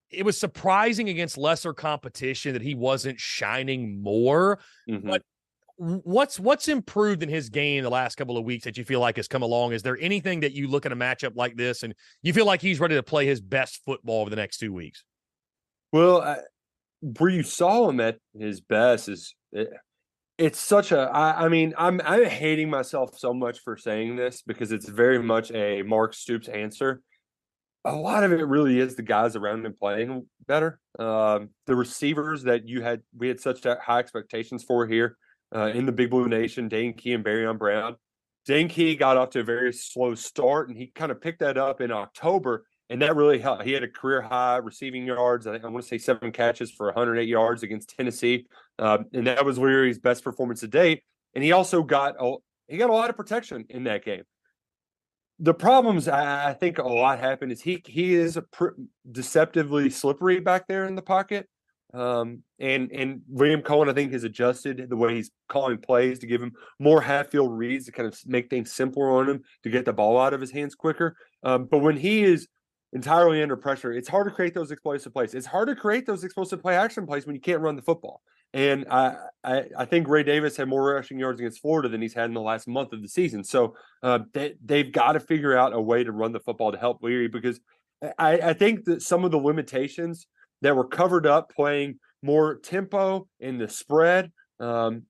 it 0.10 0.24
was 0.24 0.40
surprising 0.40 1.10
against 1.10 1.38
lesser 1.38 1.74
competition 1.74 2.54
that 2.54 2.62
he 2.62 2.76
wasn't 2.76 3.20
shining 3.20 4.02
more. 4.02 4.60
Mhm. 4.88 5.06
But 5.06 5.24
what's 5.78 6.40
what's 6.40 6.68
improved 6.68 7.24
in 7.24 7.30
his 7.30 7.50
game 7.50 7.84
the 7.84 7.90
last 7.90 8.16
couple 8.16 8.38
of 8.38 8.46
weeks 8.46 8.64
that 8.64 8.78
you 8.78 8.86
feel 8.86 9.00
like 9.00 9.18
has 9.18 9.28
come 9.28 9.42
along? 9.42 9.74
Is 9.74 9.82
there 9.82 9.98
anything 10.00 10.42
that 10.42 10.54
you 10.54 10.68
look 10.68 10.86
at 10.86 10.92
a 10.92 10.96
matchup 10.96 11.36
like 11.36 11.58
this 11.58 11.84
and 11.84 11.96
you 12.22 12.32
feel 12.32 12.46
like 12.46 12.62
he's 12.62 12.80
ready 12.80 12.96
to 12.96 13.04
play 13.04 13.26
his 13.26 13.42
best 13.42 13.82
football 13.86 14.22
over 14.22 14.30
the 14.30 14.36
next 14.36 14.60
two 14.60 14.72
weeks? 14.72 15.04
Well, 15.92 16.22
I, 16.22 16.38
where 17.02 17.30
you 17.30 17.44
saw 17.44 17.90
him 17.90 18.00
at 18.00 18.18
his 18.38 18.62
best 18.62 19.10
is 19.10 19.36
it, 19.52 19.70
it's 20.38 20.60
such 20.60 20.92
a. 20.92 21.02
I, 21.02 21.46
I 21.46 21.50
mean, 21.50 21.74
I'm 21.78 22.02
I'm 22.04 22.26
hating 22.26 22.70
myself 22.70 23.18
so 23.18 23.34
much 23.34 23.60
for 23.60 23.78
saying 23.78 24.16
this 24.16 24.42
because 24.42 24.72
it's 24.72 24.90
very 24.90 25.22
much 25.22 25.52
a 25.52 25.84
Mark 25.84 26.14
Stoops 26.14 26.48
answer. 26.48 27.02
A 27.86 27.96
lot 27.96 28.24
of 28.24 28.32
it 28.32 28.48
really 28.48 28.80
is 28.80 28.96
the 28.96 29.04
guys 29.04 29.36
around 29.36 29.66
him 29.66 29.76
playing 29.80 30.26
better. 30.48 30.80
Um, 30.98 31.50
the 31.68 31.76
receivers 31.76 32.44
that 32.44 32.68
you 32.68 32.82
had, 32.82 33.02
we 33.16 33.28
had 33.28 33.42
such 33.42 33.64
high 33.64 34.00
expectations 34.00 34.64
for 34.64 34.88
here 34.88 35.18
uh, 35.54 35.66
in 35.66 35.86
the 35.86 35.92
Big 35.92 36.10
Blue 36.10 36.28
Nation, 36.28 36.70
Dane 36.70 36.94
Key 36.94 37.14
and 37.14 37.26
Barion 37.26 37.58
Brown. 37.58 37.98
Dane 38.46 38.70
Key 38.70 38.96
got 38.96 39.18
off 39.18 39.32
to 39.32 39.42
a 39.42 39.44
very 39.44 39.74
slow 39.74 40.16
start, 40.16 40.70
and 40.70 40.78
he 40.78 40.88
kind 40.88 41.12
of 41.12 41.22
picked 41.22 41.40
that 41.40 41.58
up 41.58 41.82
in 41.82 41.92
October 41.92 42.66
and 42.90 43.02
that 43.02 43.16
really 43.16 43.40
helped. 43.40 43.64
He 43.64 43.72
had 43.72 43.84
a 43.84 43.88
career 43.88 44.22
high 44.22 44.58
receiving 44.58 45.06
yards. 45.06 45.48
I, 45.48 45.58
want 45.58 45.82
to 45.82 45.88
say 45.88 45.98
seven 45.98 46.32
catches 46.32 46.72
for 46.72 46.88
108 46.88 47.28
yards 47.28 47.64
against 47.64 47.96
Tennessee, 47.96 48.46
um, 48.80 49.06
and 49.14 49.28
that 49.28 49.46
was 49.46 49.58
Leary's 49.58 50.00
best 50.00 50.24
performance 50.24 50.60
to 50.62 50.68
date. 50.68 51.04
And 51.34 51.44
he 51.44 51.52
also 51.52 51.82
got 51.82 52.16
a, 52.20 52.36
he 52.68 52.78
got 52.78 52.90
a 52.90 52.94
lot 52.94 53.10
of 53.10 53.18
protection 53.18 53.66
in 53.70 53.86
that 53.86 54.06
game. 54.06 54.24
The 55.40 55.54
problems 55.54 56.08
I, 56.08 56.54
think 56.54 56.78
a 56.78 56.84
lot 56.84 57.20
happened 57.20 57.52
is 57.52 57.62
he 57.62 57.82
he 57.86 58.14
is 58.14 58.40
pr- 58.52 58.76
deceptively 59.12 59.90
slippery 59.90 60.40
back 60.40 60.68
there 60.68 60.86
in 60.86 60.96
the 60.96 61.02
pocket. 61.02 61.50
Um, 61.94 62.44
and 62.60 62.92
and 62.92 63.22
Liam 63.32 63.62
Coen, 63.62 63.90
I 63.90 63.94
think, 63.94 64.14
has 64.14 64.24
adjusted 64.24 64.88
the 64.90 64.96
way 64.96 65.16
he's 65.16 65.32
calling 65.48 65.78
plays 65.78 66.20
to 66.20 66.28
give 66.28 66.42
him 66.42 66.54
more 66.80 67.02
half 67.02 67.28
field 67.28 67.52
reads 67.52 67.86
to 67.86 67.92
kind 67.92 68.08
of 68.08 68.20
make 68.26 68.50
things 68.50 68.72
simpler 68.72 69.12
on 69.12 69.30
him 69.30 69.44
to 69.64 69.70
get 69.70 69.86
the 69.86 69.94
ball 69.94 70.20
out 70.20 70.34
of 70.34 70.42
his 70.42 70.52
hands 70.52 70.76
quicker. 70.76 71.16
Um, 71.44 71.66
but 71.66 71.80
when 71.80 71.98
he 71.98 72.24
is 72.24 72.48
entirely 72.94 73.42
under 73.42 73.58
pressure, 73.58 73.92
it's 73.92 74.08
hard 74.08 74.28
to 74.28 74.34
create 74.34 74.54
those 74.54 74.72
explosive 74.72 75.14
plays. 75.14 75.34
It's 75.34 75.48
hard 75.48 75.68
to 75.68 75.76
create 75.76 76.06
those 76.06 76.24
explosive 76.24 76.62
play 76.62 76.76
action 76.76 77.06
plays 77.06 77.26
when 77.26 77.36
you 77.36 77.42
can't 77.42 77.62
run 77.62 77.76
the 77.76 77.82
football. 77.82 78.22
And 78.54 78.86
I, 78.90 79.16
I, 79.44 79.64
I 79.80 79.86
think 79.86 80.08
Ray 80.08 80.22
Davis 80.22 80.56
had 80.56 80.68
more 80.68 80.94
rushing 80.94 81.18
yards 81.18 81.40
against 81.40 81.62
Florida 81.62 81.90
than 81.90 82.02
he's 82.02 82.14
had 82.14 82.26
in 82.26 82.36
the 82.36 82.42
last 82.42 82.68
month 82.68 82.94
of 82.94 83.02
the 83.02 83.10
season. 83.10 83.44
So 83.44 83.76
uh, 84.04 84.20
they, 84.34 84.54
they've 84.64 84.92
got 84.92 85.14
to 85.14 85.20
figure 85.20 85.58
out 85.58 85.74
a 85.74 85.82
way 85.82 86.04
to 86.04 86.12
run 86.12 86.34
the 86.34 86.40
football 86.40 86.72
to 86.72 86.78
help 86.78 87.02
Leary 87.02 87.28
because 87.28 87.60
I, 88.20 88.34
I 88.38 88.54
think 88.54 88.86
that 88.86 89.02
some 89.02 89.26
of 89.26 89.32
the 89.32 89.40
limitations 89.40 90.28
that 90.62 90.76
were 90.76 90.88
covered 90.88 91.26
up 91.26 91.52
playing 91.54 92.00
more 92.22 92.56
tempo 92.56 93.28
in 93.40 93.58
the 93.58 93.68
spread, 93.68 94.32
um, 94.60 95.04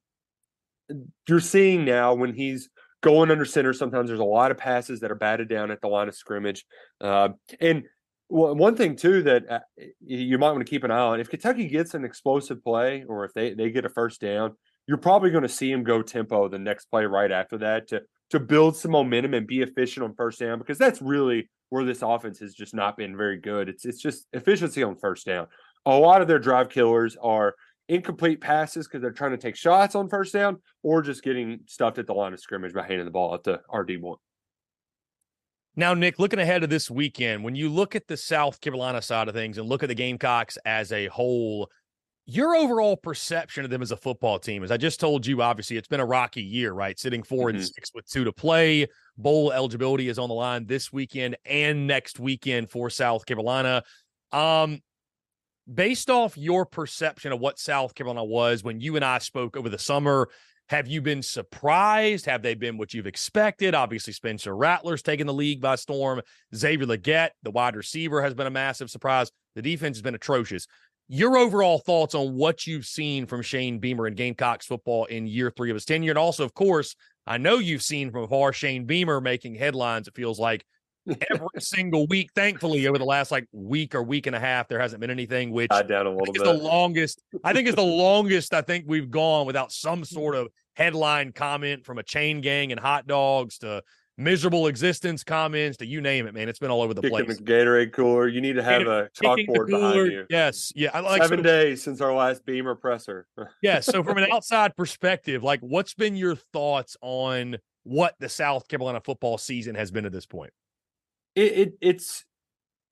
you're 1.27 1.39
seeing 1.41 1.83
now 1.83 2.13
when 2.13 2.33
he's 2.33 2.69
going 3.03 3.29
under 3.29 3.45
center. 3.45 3.73
Sometimes 3.73 4.07
there's 4.07 4.19
a 4.19 4.23
lot 4.23 4.49
of 4.49 4.57
passes 4.57 5.01
that 5.01 5.11
are 5.11 5.15
batted 5.15 5.49
down 5.49 5.69
at 5.69 5.81
the 5.81 5.87
line 5.87 6.07
of 6.07 6.15
scrimmage. 6.15 6.65
Uh, 6.99 7.29
and 7.59 7.83
one 8.29 8.75
thing 8.75 8.95
too 8.95 9.21
that 9.23 9.43
uh, 9.51 9.59
you 9.99 10.39
might 10.39 10.51
want 10.51 10.65
to 10.65 10.69
keep 10.69 10.83
an 10.83 10.89
eye 10.89 10.97
on 10.97 11.19
if 11.19 11.29
Kentucky 11.29 11.67
gets 11.67 11.93
an 11.93 12.03
explosive 12.03 12.63
play 12.63 13.03
or 13.07 13.25
if 13.25 13.33
they, 13.33 13.53
they 13.53 13.69
get 13.69 13.85
a 13.85 13.89
first 13.89 14.21
down, 14.21 14.55
you're 14.87 14.97
probably 14.97 15.29
going 15.29 15.43
to 15.43 15.49
see 15.49 15.71
him 15.71 15.83
go 15.83 16.01
tempo 16.01 16.47
the 16.47 16.57
next 16.57 16.85
play 16.85 17.05
right 17.05 17.31
after 17.31 17.59
that 17.59 17.87
to 17.89 18.01
to 18.31 18.39
build 18.39 18.75
some 18.75 18.91
momentum 18.91 19.35
and 19.35 19.45
be 19.45 19.61
efficient 19.61 20.03
on 20.03 20.15
first 20.15 20.39
down 20.39 20.57
because 20.57 20.79
that's 20.79 21.01
really 21.01 21.47
where 21.69 21.85
this 21.85 22.01
offense 22.01 22.39
has 22.39 22.55
just 22.55 22.73
not 22.73 22.97
been 22.97 23.15
very 23.15 23.37
good. 23.37 23.69
It's 23.69 23.85
it's 23.85 24.01
just 24.01 24.25
efficiency 24.33 24.81
on 24.81 24.95
first 24.95 25.25
down. 25.25 25.47
A 25.85 25.95
lot 25.95 26.21
of 26.21 26.27
their 26.27 26.39
drive 26.39 26.69
killers 26.69 27.15
are 27.21 27.55
incomplete 27.89 28.41
passes 28.41 28.87
because 28.87 29.01
they're 29.01 29.11
trying 29.11 29.31
to 29.31 29.37
take 29.37 29.55
shots 29.55 29.95
on 29.95 30.09
first 30.09 30.33
down 30.33 30.57
or 30.81 31.01
just 31.01 31.23
getting 31.23 31.59
stuffed 31.65 31.97
at 31.97 32.07
the 32.07 32.13
line 32.13 32.33
of 32.33 32.39
scrimmage 32.39 32.73
by 32.73 32.85
handing 32.85 33.05
the 33.05 33.11
ball 33.11 33.33
at 33.33 33.43
the 33.43 33.61
RD 33.73 34.01
one. 34.01 34.17
Now, 35.75 35.95
Nick, 35.95 36.19
looking 36.19 36.39
ahead 36.39 36.61
to 36.61 36.67
this 36.67 36.89
weekend, 36.91 37.43
when 37.43 37.55
you 37.55 37.67
look 37.67 37.95
at 37.95 38.07
the 38.07 38.15
South 38.15 38.61
Carolina 38.61 39.01
side 39.01 39.27
of 39.27 39.33
things 39.33 39.57
and 39.57 39.67
look 39.67 39.81
at 39.81 39.89
the 39.89 39.95
Gamecocks 39.95 40.57
as 40.65 40.91
a 40.91 41.07
whole, 41.07 41.69
your 42.27 42.55
overall 42.55 42.95
perception 42.95 43.65
of 43.65 43.71
them 43.71 43.81
as 43.81 43.91
a 43.91 43.97
football 43.97 44.37
team, 44.37 44.63
as 44.63 44.71
I 44.71 44.77
just 44.77 44.99
told 44.99 45.25
you, 45.25 45.41
obviously 45.41 45.77
it's 45.77 45.87
been 45.87 45.99
a 45.99 46.05
rocky 46.05 46.43
year, 46.43 46.73
right? 46.73 46.97
Sitting 46.99 47.23
4 47.23 47.47
mm-hmm. 47.47 47.57
and 47.57 47.65
six 47.65 47.89
with 47.93 48.07
two 48.07 48.23
to 48.23 48.31
play. 48.31 48.87
Bowl 49.17 49.51
eligibility 49.51 50.09
is 50.09 50.19
on 50.19 50.29
the 50.29 50.35
line 50.35 50.67
this 50.67 50.93
weekend 50.93 51.37
and 51.43 51.87
next 51.87 52.19
weekend 52.19 52.69
for 52.69 52.91
South 52.91 53.25
Carolina. 53.25 53.83
Um, 54.31 54.79
based 55.71 56.09
off 56.09 56.37
your 56.37 56.65
perception 56.65 57.31
of 57.31 57.39
what 57.39 57.59
South 57.59 57.95
Carolina 57.95 58.23
was 58.23 58.63
when 58.63 58.79
you 58.79 58.95
and 58.95 59.05
I 59.05 59.19
spoke 59.19 59.55
over 59.55 59.69
the 59.69 59.79
summer, 59.79 60.29
have 60.69 60.87
you 60.87 61.01
been 61.01 61.21
surprised? 61.21 62.25
Have 62.25 62.41
they 62.41 62.55
been 62.55 62.77
what 62.77 62.93
you've 62.93 63.07
expected? 63.07 63.75
Obviously, 63.75 64.13
Spencer 64.13 64.55
Rattler's 64.55 65.01
taken 65.01 65.27
the 65.27 65.33
league 65.33 65.61
by 65.61 65.75
storm. 65.75 66.21
Xavier 66.55 66.87
Legette, 66.87 67.31
the 67.43 67.51
wide 67.51 67.75
receiver, 67.75 68.21
has 68.21 68.33
been 68.33 68.47
a 68.47 68.51
massive 68.51 68.89
surprise. 68.89 69.29
The 69.55 69.61
defense 69.61 69.97
has 69.97 70.01
been 70.01 70.15
atrocious. 70.15 70.65
Your 71.09 71.37
overall 71.37 71.79
thoughts 71.79 72.15
on 72.15 72.35
what 72.35 72.65
you've 72.65 72.85
seen 72.85 73.25
from 73.25 73.41
Shane 73.41 73.79
Beamer 73.79 74.07
and 74.07 74.15
Gamecocks 74.15 74.65
football 74.65 75.05
in 75.05 75.27
year 75.27 75.51
three 75.51 75.69
of 75.69 75.75
his 75.75 75.85
tenure. 75.85 76.11
And 76.11 76.17
also, 76.17 76.45
of 76.45 76.53
course, 76.53 76.95
I 77.27 77.37
know 77.37 77.57
you've 77.57 77.83
seen 77.83 78.09
from 78.09 78.23
afar 78.23 78.53
Shane 78.53 78.85
Beamer 78.85 79.19
making 79.19 79.55
headlines, 79.55 80.07
it 80.07 80.15
feels 80.15 80.39
like 80.39 80.65
every 81.07 81.47
single 81.59 82.07
week. 82.07 82.29
Thankfully, 82.35 82.87
over 82.87 82.97
the 82.97 83.05
last 83.05 83.31
like 83.31 83.47
week 83.51 83.95
or 83.95 84.03
week 84.03 84.27
and 84.27 84.35
a 84.35 84.39
half, 84.39 84.67
there 84.67 84.79
hasn't 84.79 85.01
been 85.01 85.09
anything 85.09 85.51
which 85.51 85.71
I 85.71 85.83
down 85.83 86.07
a 86.07 86.11
little 86.11 86.33
bit. 86.33 86.43
the 86.43 86.53
longest. 86.53 87.21
I 87.43 87.53
think 87.53 87.67
it's 87.67 87.75
the 87.75 87.81
longest 87.81 88.53
I 88.53 88.61
think 88.61 88.85
we've 88.87 89.09
gone 89.09 89.45
without 89.45 89.71
some 89.71 90.03
sort 90.03 90.35
of 90.35 90.47
headline 90.73 91.31
comment 91.31 91.85
from 91.85 91.97
a 91.97 92.03
chain 92.03 92.41
gang 92.41 92.71
and 92.71 92.79
hot 92.79 93.07
dogs 93.07 93.59
to 93.59 93.83
miserable 94.17 94.67
existence 94.67 95.23
comments 95.23 95.77
to 95.77 95.85
you 95.85 96.01
name 96.01 96.27
it, 96.27 96.33
man. 96.33 96.47
It's 96.47 96.59
been 96.59 96.71
all 96.71 96.81
over 96.81 96.93
the 96.93 97.01
Kicking 97.01 97.25
place. 97.25 97.37
The 97.37 97.43
Gatorade 97.43 97.93
cooler. 97.93 98.27
You 98.27 98.41
need 98.41 98.53
to 98.53 98.63
have 98.63 98.83
a 98.83 99.09
chalkboard 99.19 99.67
behind 99.67 100.11
you. 100.11 100.25
Yes. 100.29 100.71
Yeah. 100.75 100.91
I 100.93 100.99
like 100.99 101.21
seven 101.23 101.39
so, 101.39 101.43
days 101.43 101.83
since 101.83 102.01
our 102.01 102.13
last 102.13 102.45
Beamer 102.45 102.75
presser. 102.75 103.27
yeah. 103.61 103.79
So 103.79 104.03
from 104.03 104.17
an 104.17 104.27
outside 104.31 104.75
perspective, 104.75 105.43
like 105.43 105.59
what's 105.61 105.93
been 105.93 106.15
your 106.15 106.35
thoughts 106.35 106.95
on 107.01 107.57
what 107.83 108.15
the 108.19 108.29
South 108.29 108.67
Carolina 108.67 109.01
football 109.03 109.37
season 109.37 109.75
has 109.75 109.91
been 109.91 110.05
at 110.05 110.11
this 110.11 110.25
point? 110.25 110.53
It, 111.35 111.51
it 111.57 111.73
it's 111.81 112.25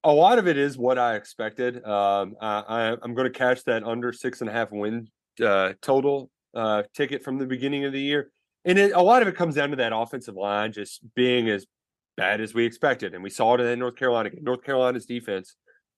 a 0.04 0.12
lot 0.12 0.40
of 0.40 0.48
it 0.48 0.58
is 0.58 0.78
what 0.78 0.98
I 0.98 1.16
expected. 1.16 1.86
Um, 1.86 2.36
I, 2.42 2.96
am 3.04 3.14
going 3.14 3.32
to 3.32 3.38
catch 3.38 3.64
that 3.66 3.84
under 3.84 4.12
six 4.12 4.42
and 4.42 4.50
a 4.50 4.54
half 4.54 4.72
win 4.72 5.08
uh, 5.44 5.74
total 5.82 6.30
uh, 6.56 6.84
ticket 6.96 7.24
from 7.24 7.38
the 7.38 7.46
beginning 7.46 7.86
of 7.86 7.94
the 7.94 8.02
year 8.02 8.32
and 8.66 8.78
it, 8.78 8.92
a 8.94 9.02
lot 9.02 9.22
of 9.22 9.28
it 9.28 9.36
comes 9.36 9.56
down 9.56 9.72
to 9.72 9.76
that 9.78 9.96
offensive 9.96 10.36
line 10.36 10.72
just 10.72 11.02
being 11.16 11.50
as 11.50 11.66
bad 12.18 12.42
as 12.42 12.54
we 12.54 12.66
expected. 12.66 13.14
And 13.14 13.24
we 13.24 13.30
saw 13.30 13.56
it 13.56 13.62
in 13.62 13.80
North 13.80 13.96
Carolina. 13.96 14.30
North 14.42 14.64
Carolina's 14.64 15.06
defense, 15.06 15.56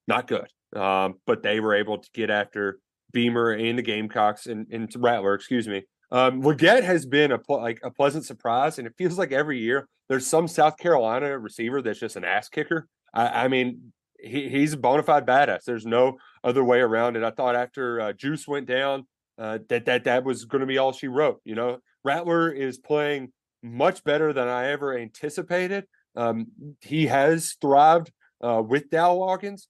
not 0.08 0.28
good, 0.28 0.48
um, 0.76 1.16
but 1.26 1.44
they 1.44 1.60
were 1.60 1.76
able 1.76 1.98
to 1.98 2.10
get 2.14 2.30
after 2.30 2.80
Beamer 3.12 3.52
and 3.52 3.78
the 3.78 3.84
Gamecocks 3.84 4.48
and, 4.48 4.68
and 4.72 4.92
Rattler, 4.98 5.34
excuse 5.34 5.68
me. 5.68 5.84
Um, 6.14 6.44
Legette 6.44 6.84
has 6.84 7.08
been 7.08 7.32
a 7.32 7.40
like 7.50 7.80
a 7.84 7.90
pleasant 7.90 8.24
surprise, 8.24 8.78
and 8.78 8.88
it 8.88 8.94
feels 8.98 9.18
like 9.18 9.32
every 9.32 9.60
year 9.60 9.90
there's 10.08 10.28
some 10.28 10.48
South 10.48 10.78
Carolina 10.78 11.38
receiver 11.40 11.82
that's 11.82 12.00
just 12.00 12.16
an 12.16 12.24
ass 12.24 12.50
kicker. 12.50 12.88
I, 13.16 13.46
I 13.46 13.48
mean, 13.48 13.92
he, 14.20 14.48
he's 14.48 14.74
a 14.74 14.78
bona 14.78 15.02
fide 15.02 15.26
badass. 15.26 15.64
There's 15.66 15.88
no 15.88 16.20
other 16.44 16.64
way 16.64 16.82
around 16.82 17.18
it. 17.18 17.24
I 17.24 17.32
thought 17.32 17.56
after 17.56 18.00
uh, 18.00 18.14
Juice 18.14 18.48
went 18.48 18.68
down, 18.68 19.08
uh, 19.40 19.58
that 19.70 19.86
that 19.86 20.04
that 20.04 20.24
was 20.24 20.46
going 20.46 20.62
to 20.62 20.68
be 20.68 20.78
all 20.78 20.94
she 20.94 21.08
wrote. 21.08 21.42
You 21.46 21.56
know, 21.56 21.80
Rattler 22.04 22.52
is 22.52 22.78
playing 22.78 23.34
much 23.64 24.04
better 24.04 24.34
than 24.34 24.48
I 24.48 24.68
ever 24.68 24.96
anticipated. 24.96 25.86
Um, 26.16 26.48
he 26.82 27.08
has 27.08 27.58
thrived 27.60 28.12
uh, 28.40 28.62
with 28.64 28.92
Dow 28.92 29.16
Loggains, 29.16 29.64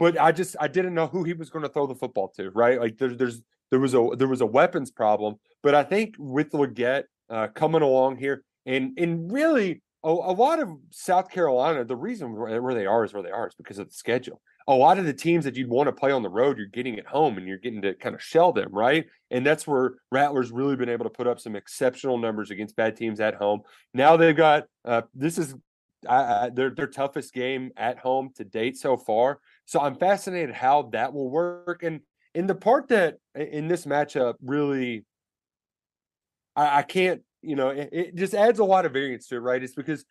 but 0.00 0.18
I 0.18 0.32
just 0.32 0.56
I 0.58 0.66
didn't 0.66 0.94
know 0.94 1.06
who 1.06 1.22
he 1.22 1.34
was 1.34 1.48
going 1.48 1.62
to 1.62 1.68
throw 1.68 1.86
the 1.86 1.94
football 1.94 2.32
to. 2.36 2.50
Right, 2.50 2.80
like 2.80 2.98
there's 2.98 3.16
there's 3.16 3.40
there 3.70 3.80
was 3.80 3.94
a 3.94 4.10
there 4.16 4.28
was 4.28 4.40
a 4.40 4.46
weapons 4.46 4.90
problem, 4.90 5.36
but 5.62 5.74
I 5.74 5.82
think 5.82 6.14
with 6.18 6.50
Legette 6.52 7.04
uh, 7.30 7.48
coming 7.48 7.82
along 7.82 8.18
here 8.18 8.42
and 8.66 8.98
and 8.98 9.30
really 9.32 9.82
a, 10.04 10.08
a, 10.08 10.32
lot 10.32 10.60
of 10.60 10.70
South 10.90 11.30
Carolina, 11.30 11.84
the 11.84 11.96
reason 11.96 12.32
where 12.34 12.74
they 12.74 12.86
are 12.86 13.04
is 13.04 13.12
where 13.12 13.22
they 13.22 13.30
are 13.30 13.48
is 13.48 13.54
because 13.54 13.78
of 13.78 13.88
the 13.88 13.94
schedule 13.94 14.40
a 14.68 14.74
lot 14.74 14.98
of 14.98 15.06
the 15.06 15.14
teams 15.14 15.46
that 15.46 15.56
you'd 15.56 15.70
want 15.70 15.86
to 15.88 15.92
play 15.92 16.12
on 16.12 16.22
the 16.22 16.28
road, 16.28 16.58
you're 16.58 16.66
getting 16.66 16.98
at 16.98 17.06
home 17.06 17.38
and 17.38 17.48
you're 17.48 17.56
getting 17.56 17.80
to 17.80 17.94
kind 17.94 18.14
of 18.14 18.22
shell 18.22 18.52
them, 18.52 18.68
right? 18.70 19.06
And 19.30 19.44
that's 19.44 19.66
where 19.66 19.94
Rattler's 20.12 20.52
really 20.52 20.76
been 20.76 20.90
able 20.90 21.04
to 21.04 21.10
put 21.10 21.26
up 21.26 21.40
some 21.40 21.56
exceptional 21.56 22.18
numbers 22.18 22.50
against 22.50 22.76
bad 22.76 22.94
teams 22.94 23.18
at 23.18 23.34
home. 23.34 23.62
Now 23.94 24.18
they've 24.18 24.36
got 24.36 24.64
uh, 24.84 25.02
this 25.14 25.38
is 25.38 25.54
uh, 26.06 26.50
their 26.50 26.68
their 26.68 26.86
toughest 26.86 27.32
game 27.32 27.70
at 27.78 27.98
home 27.98 28.30
to 28.36 28.44
date 28.44 28.76
so 28.76 28.98
far. 28.98 29.40
So 29.64 29.80
I'm 29.80 29.94
fascinated 29.94 30.54
how 30.54 30.90
that 30.92 31.14
will 31.14 31.30
work. 31.30 31.82
And 31.82 32.00
in 32.38 32.46
the 32.46 32.54
part 32.54 32.86
that 32.86 33.16
in 33.34 33.66
this 33.66 33.84
matchup 33.84 34.34
really, 34.40 35.04
I, 36.54 36.78
I 36.78 36.82
can't, 36.82 37.22
you 37.42 37.56
know, 37.56 37.70
it, 37.70 37.88
it 37.90 38.14
just 38.14 38.32
adds 38.32 38.60
a 38.60 38.64
lot 38.64 38.86
of 38.86 38.92
variance 38.92 39.26
to 39.26 39.34
it, 39.34 39.40
right? 39.40 39.60
It's 39.60 39.74
because 39.74 40.04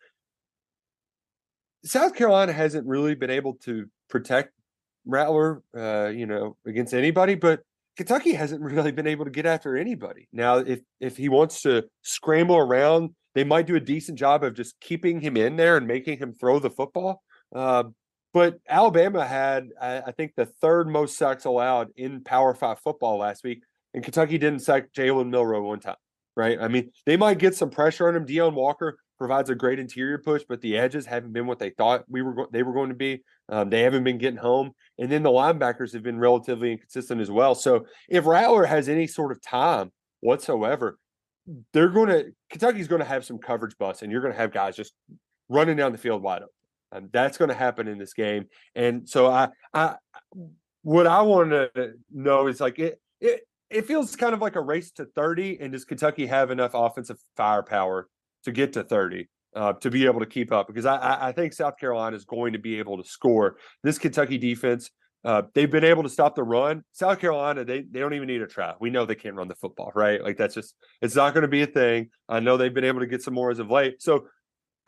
South 1.86 2.14
Carolina 2.14 2.52
hasn't 2.52 2.86
really 2.86 3.14
been 3.14 3.30
able 3.30 3.54
to 3.64 3.86
protect 4.10 4.52
Rattler, 5.06 5.62
uh, 5.74 6.08
you 6.08 6.26
know, 6.26 6.58
against 6.66 6.92
anybody, 6.92 7.34
but 7.34 7.60
Kentucky 7.96 8.34
hasn't 8.34 8.60
really 8.72 8.92
been 8.92 9.06
able 9.06 9.24
to 9.24 9.30
get 9.30 9.46
after 9.46 9.78
anybody. 9.78 10.28
Now, 10.30 10.58
if 10.58 10.80
if 11.00 11.16
he 11.16 11.30
wants 11.30 11.62
to 11.62 11.86
scramble 12.02 12.58
around, 12.58 13.14
they 13.34 13.44
might 13.44 13.66
do 13.66 13.76
a 13.76 13.80
decent 13.80 14.18
job 14.18 14.44
of 14.44 14.52
just 14.52 14.78
keeping 14.80 15.22
him 15.22 15.38
in 15.38 15.56
there 15.56 15.78
and 15.78 15.86
making 15.86 16.18
him 16.18 16.34
throw 16.34 16.58
the 16.58 16.68
football. 16.68 17.22
Uh, 17.56 17.84
but 18.32 18.58
Alabama 18.68 19.26
had, 19.26 19.70
I, 19.80 20.12
think, 20.12 20.32
the 20.36 20.46
third 20.46 20.88
most 20.88 21.16
sacks 21.16 21.44
allowed 21.44 21.88
in 21.96 22.22
Power 22.22 22.54
Five 22.54 22.78
football 22.80 23.18
last 23.18 23.42
week, 23.44 23.62
and 23.94 24.04
Kentucky 24.04 24.38
didn't 24.38 24.60
sack 24.60 24.92
Jalen 24.92 25.30
Milroe 25.30 25.62
one 25.62 25.80
time. 25.80 25.96
Right? 26.36 26.58
I 26.60 26.68
mean, 26.68 26.92
they 27.04 27.16
might 27.16 27.38
get 27.38 27.56
some 27.56 27.70
pressure 27.70 28.08
on 28.08 28.14
him. 28.14 28.24
Deone 28.24 28.54
Walker 28.54 28.98
provides 29.18 29.50
a 29.50 29.54
great 29.54 29.80
interior 29.80 30.18
push, 30.18 30.44
but 30.48 30.60
the 30.60 30.78
edges 30.78 31.04
haven't 31.04 31.32
been 31.32 31.46
what 31.46 31.58
they 31.58 31.70
thought 31.70 32.04
we 32.08 32.22
were 32.22 32.46
they 32.52 32.62
were 32.62 32.72
going 32.72 32.90
to 32.90 32.94
be. 32.94 33.24
Um, 33.48 33.70
they 33.70 33.80
haven't 33.82 34.04
been 34.04 34.18
getting 34.18 34.38
home, 34.38 34.72
and 34.98 35.10
then 35.10 35.22
the 35.22 35.30
linebackers 35.30 35.92
have 35.92 36.02
been 36.02 36.18
relatively 36.18 36.72
inconsistent 36.72 37.20
as 37.20 37.30
well. 37.30 37.54
So 37.54 37.86
if 38.08 38.26
Rattler 38.26 38.64
has 38.66 38.88
any 38.88 39.06
sort 39.06 39.32
of 39.32 39.42
time 39.42 39.90
whatsoever, 40.20 40.98
they're 41.72 41.88
going 41.88 42.08
to 42.08 42.26
Kentucky's 42.50 42.88
going 42.88 43.00
to 43.00 43.08
have 43.08 43.24
some 43.24 43.38
coverage 43.38 43.76
busts, 43.78 44.02
and 44.02 44.12
you're 44.12 44.20
going 44.20 44.32
to 44.32 44.38
have 44.38 44.52
guys 44.52 44.76
just 44.76 44.94
running 45.48 45.76
down 45.76 45.92
the 45.92 45.98
field 45.98 46.22
wide 46.22 46.42
open. 46.42 46.52
And 46.92 47.10
that's 47.12 47.36
going 47.36 47.50
to 47.50 47.54
happen 47.54 47.88
in 47.88 47.98
this 47.98 48.14
game. 48.14 48.46
And 48.74 49.08
so 49.08 49.26
I, 49.26 49.48
I, 49.74 49.96
what 50.82 51.06
I 51.06 51.22
want 51.22 51.50
to 51.50 51.92
know 52.12 52.46
is 52.46 52.60
like 52.60 52.78
it, 52.78 53.00
it, 53.20 53.42
it 53.70 53.86
feels 53.86 54.16
kind 54.16 54.34
of 54.34 54.40
like 54.40 54.56
a 54.56 54.60
race 54.60 54.90
to 54.92 55.04
30. 55.04 55.58
And 55.60 55.72
does 55.72 55.84
Kentucky 55.84 56.26
have 56.26 56.50
enough 56.50 56.72
offensive 56.74 57.18
firepower 57.36 58.08
to 58.44 58.52
get 58.52 58.72
to 58.74 58.82
30 58.82 59.28
uh, 59.54 59.72
to 59.74 59.90
be 59.90 60.06
able 60.06 60.20
to 60.20 60.26
keep 60.26 60.52
up 60.52 60.66
because 60.66 60.86
I, 60.86 61.28
I 61.28 61.32
think 61.32 61.52
South 61.52 61.78
Carolina 61.78 62.16
is 62.16 62.24
going 62.24 62.52
to 62.52 62.58
be 62.58 62.78
able 62.78 63.02
to 63.02 63.08
score. 63.08 63.56
This 63.82 63.98
Kentucky 63.98 64.38
defense, 64.38 64.90
uh, 65.24 65.42
they've 65.54 65.70
been 65.70 65.84
able 65.84 66.02
to 66.02 66.08
stop 66.08 66.34
the 66.34 66.42
run. 66.42 66.84
South 66.92 67.18
Carolina, 67.18 67.64
they 67.64 67.82
they 67.82 68.00
don't 68.00 68.14
even 68.14 68.28
need 68.28 68.42
a 68.42 68.46
try. 68.46 68.74
We 68.80 68.90
know 68.90 69.04
they 69.04 69.14
can't 69.14 69.34
run 69.34 69.48
the 69.48 69.54
football, 69.54 69.90
right? 69.94 70.22
Like 70.22 70.36
that's 70.36 70.54
just 70.54 70.74
it's 71.02 71.16
not 71.16 71.34
going 71.34 71.42
to 71.42 71.48
be 71.48 71.62
a 71.62 71.66
thing. 71.66 72.10
I 72.28 72.40
know 72.40 72.56
they've 72.56 72.72
been 72.72 72.84
able 72.84 73.00
to 73.00 73.06
get 73.06 73.22
some 73.22 73.34
more 73.34 73.50
as 73.50 73.58
of 73.58 73.70
late. 73.70 74.00
So 74.02 74.26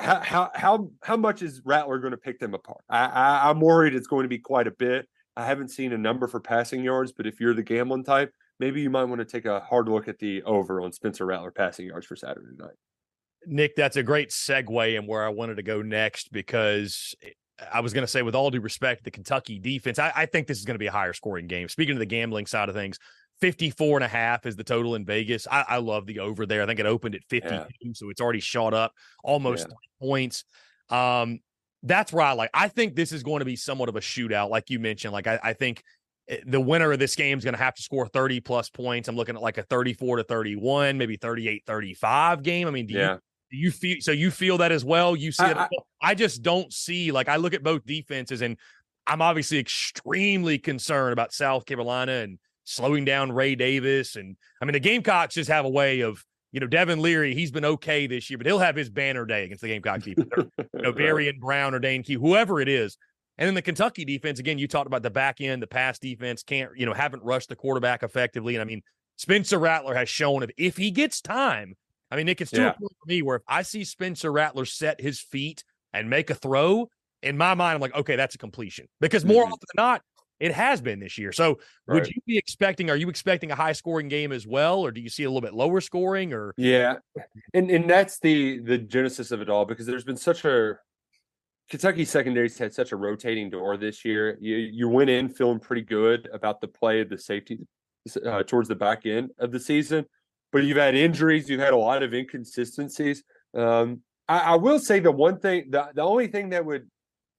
how 0.01 0.51
how 0.55 0.91
how 1.03 1.17
much 1.17 1.43
is 1.43 1.63
Rattler 1.65 1.99
going 1.99 2.13
to 2.13 2.17
pick 2.17 2.39
them 2.39 2.55
apart? 2.55 2.83
I, 2.89 3.07
I 3.07 3.51
I'm 3.51 3.61
worried 3.61 3.95
it's 3.95 4.07
going 4.07 4.25
to 4.25 4.29
be 4.29 4.39
quite 4.39 4.67
a 4.67 4.73
bit. 4.73 5.09
I 5.37 5.47
haven't 5.47 5.69
seen 5.69 5.93
a 5.93 5.99
number 5.99 6.27
for 6.27 6.41
passing 6.41 6.83
yards, 6.83 7.13
but 7.13 7.27
if 7.27 7.41
you're 7.41 7.55
the 7.55 7.63
gambling 7.63 8.05
type, 8.05 8.33
maybe 8.59 8.81
you 8.81 8.91
might 8.91 9.05
want 9.05 9.21
to 9.21 9.25
take 9.25 9.47
a 9.47 9.61
hard 9.61 9.89
look 9.89 10.09
at 10.09 10.19
the 10.19 10.43
over 10.43 10.81
on 10.81 10.93
Spencer 10.93 11.27
Rattler 11.27 11.51
passing 11.51 11.87
yards 11.87 12.07
for 12.07 12.17
Saturday 12.17 12.57
night. 12.59 12.75
Nick, 13.47 13.75
that's 13.75 13.97
a 13.97 14.03
great 14.03 14.31
segue 14.31 14.99
and 14.99 15.09
where 15.09 15.25
I 15.25 15.29
wanted 15.29 15.57
to 15.57 15.63
go 15.63 15.83
next 15.83 16.31
because 16.31 17.15
eh, 17.23 17.31
I 17.73 17.81
was 17.81 17.93
going 17.93 18.03
to 18.03 18.09
say, 18.09 18.23
with 18.23 18.35
all 18.35 18.51
due 18.51 18.61
respect, 18.61 19.05
the 19.05 19.11
Kentucky 19.11 19.59
defense, 19.59 19.99
I, 19.99 20.13
I 20.15 20.27
think 20.27 20.47
this 20.47 20.59
is 20.59 20.65
going 20.65 20.75
to 20.75 20.81
be 20.81 20.89
a 20.89 20.93
higher 20.93 21.13
scoring 21.13 21.47
game. 21.47 21.69
Speaking 21.69 21.95
of 21.95 22.01
the 22.01 22.07
gambling 22.07 22.47
side 22.47 22.69
of 22.69 22.75
things, 22.75 22.99
54 23.41 23.99
and 23.99 24.05
a 24.05 24.09
half 24.09 24.47
is 24.47 24.57
the 24.57 24.65
total 24.65 24.95
in 24.95 25.05
Vegas. 25.05 25.47
I, 25.51 25.65
I 25.69 25.77
love 25.79 26.07
the 26.07 26.21
over 26.21 26.47
there. 26.47 26.63
I 26.63 26.67
think 26.67 26.81
it 26.81 26.87
opened 26.87 27.15
at 27.15 27.23
52, 27.29 27.55
yeah. 27.55 27.93
so 27.95 28.11
it's 28.11 28.21
already 28.21 28.41
shot 28.41 28.75
up 28.75 28.93
almost 29.25 29.67
yeah. 29.69 30.07
points. 30.07 30.45
Um, 30.89 31.41
that's 31.83 32.13
where 32.13 32.25
I 32.25 32.33
like. 32.33 32.51
I 32.53 32.69
think 32.69 32.95
this 32.95 33.13
is 33.13 33.23
going 33.23 33.39
to 33.39 33.45
be 33.45 33.57
somewhat 33.57 33.89
of 33.89 33.97
a 33.97 34.01
shootout, 34.01 34.51
like 34.51 34.71
you 34.71 34.79
mentioned. 34.79 35.13
Like 35.13 35.27
I, 35.27 35.39
I 35.43 35.53
think 35.55 35.83
eh, 36.29 36.39
the 36.47 36.61
winner 36.61 36.93
of 36.93 36.99
this 36.99 37.17
game 37.17 37.39
is 37.39 37.45
going 37.45 37.55
to 37.55 37.63
have 37.63 37.75
to 37.75 37.83
score 37.83 38.07
30 38.07 38.41
plus 38.41 38.69
points. 38.69 39.09
I'm 39.09 39.17
looking 39.17 39.37
at 39.37 39.43
like 39.43 39.59
a 39.59 39.63
34 39.63 40.19
to 40.19 40.25
31, 40.25 40.99
maybe 40.99 41.17
38 41.17 41.65
35 41.67 42.43
game. 42.43 42.69
I 42.69 42.71
mean, 42.71 42.87
do 42.87 42.95
yeah. 42.95 43.15
you 43.15 43.19
you 43.53 43.71
feel 43.71 43.97
so 44.01 44.13
you 44.13 44.31
feel 44.31 44.59
that 44.59 44.73
as 44.73 44.85
well? 44.85 45.17
You 45.17 45.33
see 45.33 45.45
I, 45.45 45.51
it. 45.51 45.57
I, 45.57 45.69
I 46.03 46.15
just 46.15 46.43
don't 46.43 46.73
see 46.73 47.13
like 47.13 47.29
I 47.29 47.37
look 47.37 47.55
at 47.55 47.63
both 47.63 47.85
defenses 47.87 48.43
and 48.43 48.57
I'm 49.07 49.23
obviously 49.23 49.59
extremely 49.59 50.59
concerned 50.59 51.13
about 51.13 51.33
South 51.33 51.65
Carolina 51.67 52.13
and 52.13 52.39
slowing 52.71 53.05
down 53.05 53.33
Ray 53.33 53.55
Davis. 53.55 54.17
And 54.17 54.37
I 54.61 54.65
mean, 54.65 54.73
the 54.73 54.81
Gamecocks 54.81 55.35
just 55.35 55.51
have 55.51 55.65
a 55.65 55.69
way 55.71 56.01
of, 56.01 56.25
you 56.53 56.61
know, 56.61 56.67
Devin 56.67 57.01
Leary, 57.01 57.35
he's 57.35 57.51
been 57.51 57.65
okay 57.65 58.07
this 58.07 58.31
year, 58.31 58.39
but 58.39 58.47
he'll 58.47 58.59
have 58.59 58.77
his 58.77 58.89
banner 58.89 59.25
day 59.25 59.45
against 59.45 59.63
the 59.63 59.69
Gamecock 59.69 60.03
defense. 60.03 60.29
you 60.37 60.83
know, 60.83 60.93
Barion 60.93 61.39
Brown 61.39 61.75
or 61.75 61.79
Dane 61.79 62.03
Key, 62.03 62.15
whoever 62.15 62.61
it 62.61 62.69
is. 62.69 62.97
And 63.39 63.47
then 63.47 63.55
the 63.55 63.63
Kentucky 63.63 64.05
defense, 64.05 64.39
again, 64.39 64.59
you 64.59 64.69
talked 64.69 64.87
about 64.87 65.03
the 65.03 65.11
back 65.11 65.41
end, 65.41 65.63
the 65.63 65.67
pass 65.67 65.99
defense 65.99 66.43
can't, 66.43 66.71
you 66.77 66.87
know, 66.87 66.93
haven't 66.93 67.23
rushed 67.23 67.49
the 67.49 67.57
quarterback 67.57 68.03
effectively. 68.03 68.55
And 68.55 68.63
I 68.63 68.65
mean, 68.65 68.83
Spencer 69.17 69.59
Rattler 69.59 69.95
has 69.95 70.09
shown 70.09 70.43
if, 70.43 70.51
if 70.57 70.77
he 70.77 70.91
gets 70.91 71.21
time, 71.21 71.75
I 72.11 72.17
mean, 72.17 72.27
Nick, 72.27 72.41
it's 72.41 72.51
still 72.51 72.65
yeah. 72.65 72.73
for 72.73 72.89
me 73.07 73.23
where 73.23 73.37
if 73.37 73.43
I 73.47 73.63
see 73.63 73.85
Spencer 73.85 74.33
Rattler 74.33 74.65
set 74.65 75.01
his 75.01 75.21
feet 75.21 75.65
and 75.93 76.11
make 76.11 76.31
a 76.31 76.35
throw, 76.35 76.89
in 77.23 77.37
my 77.37 77.55
mind, 77.55 77.77
I'm 77.77 77.81
like, 77.81 77.95
okay, 77.95 78.17
that's 78.17 78.35
a 78.35 78.39
completion. 78.39 78.87
Because 79.01 79.25
more 79.25 79.45
mm-hmm. 79.45 79.53
often 79.53 79.67
than 79.75 79.85
not, 79.85 80.03
it 80.41 80.53
has 80.53 80.81
been 80.81 80.99
this 80.99 81.19
year. 81.19 81.33
So 81.33 81.59
right. 81.87 81.97
would 81.97 82.09
you 82.09 82.21
be 82.27 82.39
expecting, 82.39 82.91
are 82.91 82.97
you 82.97 83.09
expecting 83.09 83.51
a 83.51 83.55
high 83.55 83.73
scoring 83.73 84.09
game 84.09 84.33
as 84.33 84.47
well? 84.47 84.81
Or 84.81 84.91
do 84.91 85.01
you 85.01 85.11
see 85.11 85.25
a 85.25 85.29
little 85.29 85.43
bit 85.43 85.55
lower 85.55 85.81
scoring 85.81 86.33
or 86.33 86.55
yeah. 86.57 86.97
And 87.55 87.71
and 87.71 87.89
that's 87.89 88.19
the 88.19 88.61
the 88.61 88.79
genesis 88.79 89.31
of 89.31 89.41
it 89.41 89.51
all 89.51 89.65
because 89.65 89.87
there's 89.87 90.05
been 90.05 90.17
such 90.17 90.45
a 90.45 90.79
Kentucky 91.69 92.05
secondary's 92.05 92.59
had 92.59 92.75
such 92.75 92.91
a 92.91 92.97
rotating 92.97 93.51
door 93.51 93.77
this 93.77 94.05
year. 94.05 94.37
You 94.41 94.57
you 94.57 94.89
went 94.89 95.11
in 95.11 95.29
feeling 95.29 95.61
pretty 95.61 95.83
good 95.83 96.29
about 96.33 96.61
the 96.61 96.69
play 96.69 97.01
of 97.01 97.11
the 97.11 97.19
safety 97.19 97.61
uh, 98.27 98.43
towards 98.43 98.69
the 98.69 98.75
back 98.75 99.07
end 99.07 99.31
of 99.39 99.53
the 99.53 99.61
season, 99.61 100.07
but 100.53 100.65
you've 100.65 100.79
had 100.79 100.95
injuries, 100.95 101.49
you've 101.49 101.61
had 101.61 101.75
a 101.75 101.77
lot 101.77 102.03
of 102.03 102.15
inconsistencies. 102.15 103.23
Um, 103.55 104.01
I, 104.29 104.39
I 104.39 104.55
will 104.57 104.79
say 104.79 105.01
the 105.01 105.13
one 105.13 105.39
thing, 105.39 105.71
the, 105.71 105.89
the 105.95 106.03
only 106.03 106.29
thing 106.29 106.51
that 106.51 106.65
would 106.65 106.89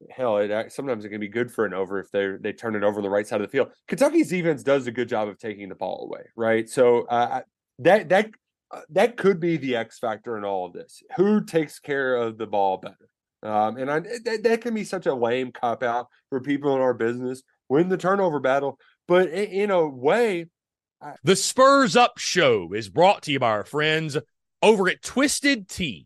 hell, 0.09 0.37
it 0.37 0.71
sometimes 0.71 1.05
it 1.05 1.09
can 1.09 1.19
be 1.19 1.27
good 1.27 1.51
for 1.51 1.65
an 1.65 1.73
over 1.73 1.99
if 1.99 2.11
they 2.11 2.35
they 2.39 2.53
turn 2.53 2.75
it 2.75 2.83
over 2.83 2.97
on 2.97 3.03
the 3.03 3.09
right 3.09 3.27
side 3.27 3.41
of 3.41 3.47
the 3.47 3.51
field. 3.51 3.69
Kentucky's 3.87 4.29
defense 4.29 4.63
does 4.63 4.87
a 4.87 4.91
good 4.91 5.09
job 5.09 5.27
of 5.27 5.37
taking 5.37 5.69
the 5.69 5.75
ball 5.75 6.05
away, 6.05 6.25
right? 6.35 6.69
So 6.69 7.05
uh, 7.07 7.41
that 7.79 8.09
that 8.09 8.29
uh, 8.71 8.81
that 8.89 9.17
could 9.17 9.39
be 9.39 9.57
the 9.57 9.75
X 9.75 9.99
factor 9.99 10.37
in 10.37 10.43
all 10.43 10.65
of 10.65 10.73
this. 10.73 11.03
Who 11.17 11.43
takes 11.43 11.79
care 11.79 12.15
of 12.15 12.37
the 12.37 12.47
ball 12.47 12.77
better? 12.77 13.09
Um, 13.43 13.77
and 13.77 13.89
I, 13.89 13.99
that, 13.99 14.41
that 14.43 14.61
can 14.61 14.73
be 14.73 14.83
such 14.83 15.07
a 15.07 15.13
lame 15.13 15.51
cop 15.51 15.83
out 15.83 16.07
for 16.29 16.39
people 16.41 16.75
in 16.75 16.81
our 16.81 16.93
business. 16.93 17.41
Win 17.69 17.89
the 17.89 17.97
turnover 17.97 18.39
battle, 18.39 18.77
but 19.07 19.29
in, 19.29 19.45
in 19.45 19.71
a 19.71 19.87
way, 19.87 20.45
I- 21.01 21.15
the 21.23 21.35
Spurs 21.35 21.95
Up 21.95 22.17
Show 22.17 22.73
is 22.73 22.89
brought 22.89 23.23
to 23.23 23.31
you 23.31 23.39
by 23.39 23.49
our 23.49 23.65
friends 23.65 24.17
over 24.61 24.89
at 24.89 25.01
Twisted 25.01 25.67
Tea. 25.67 26.05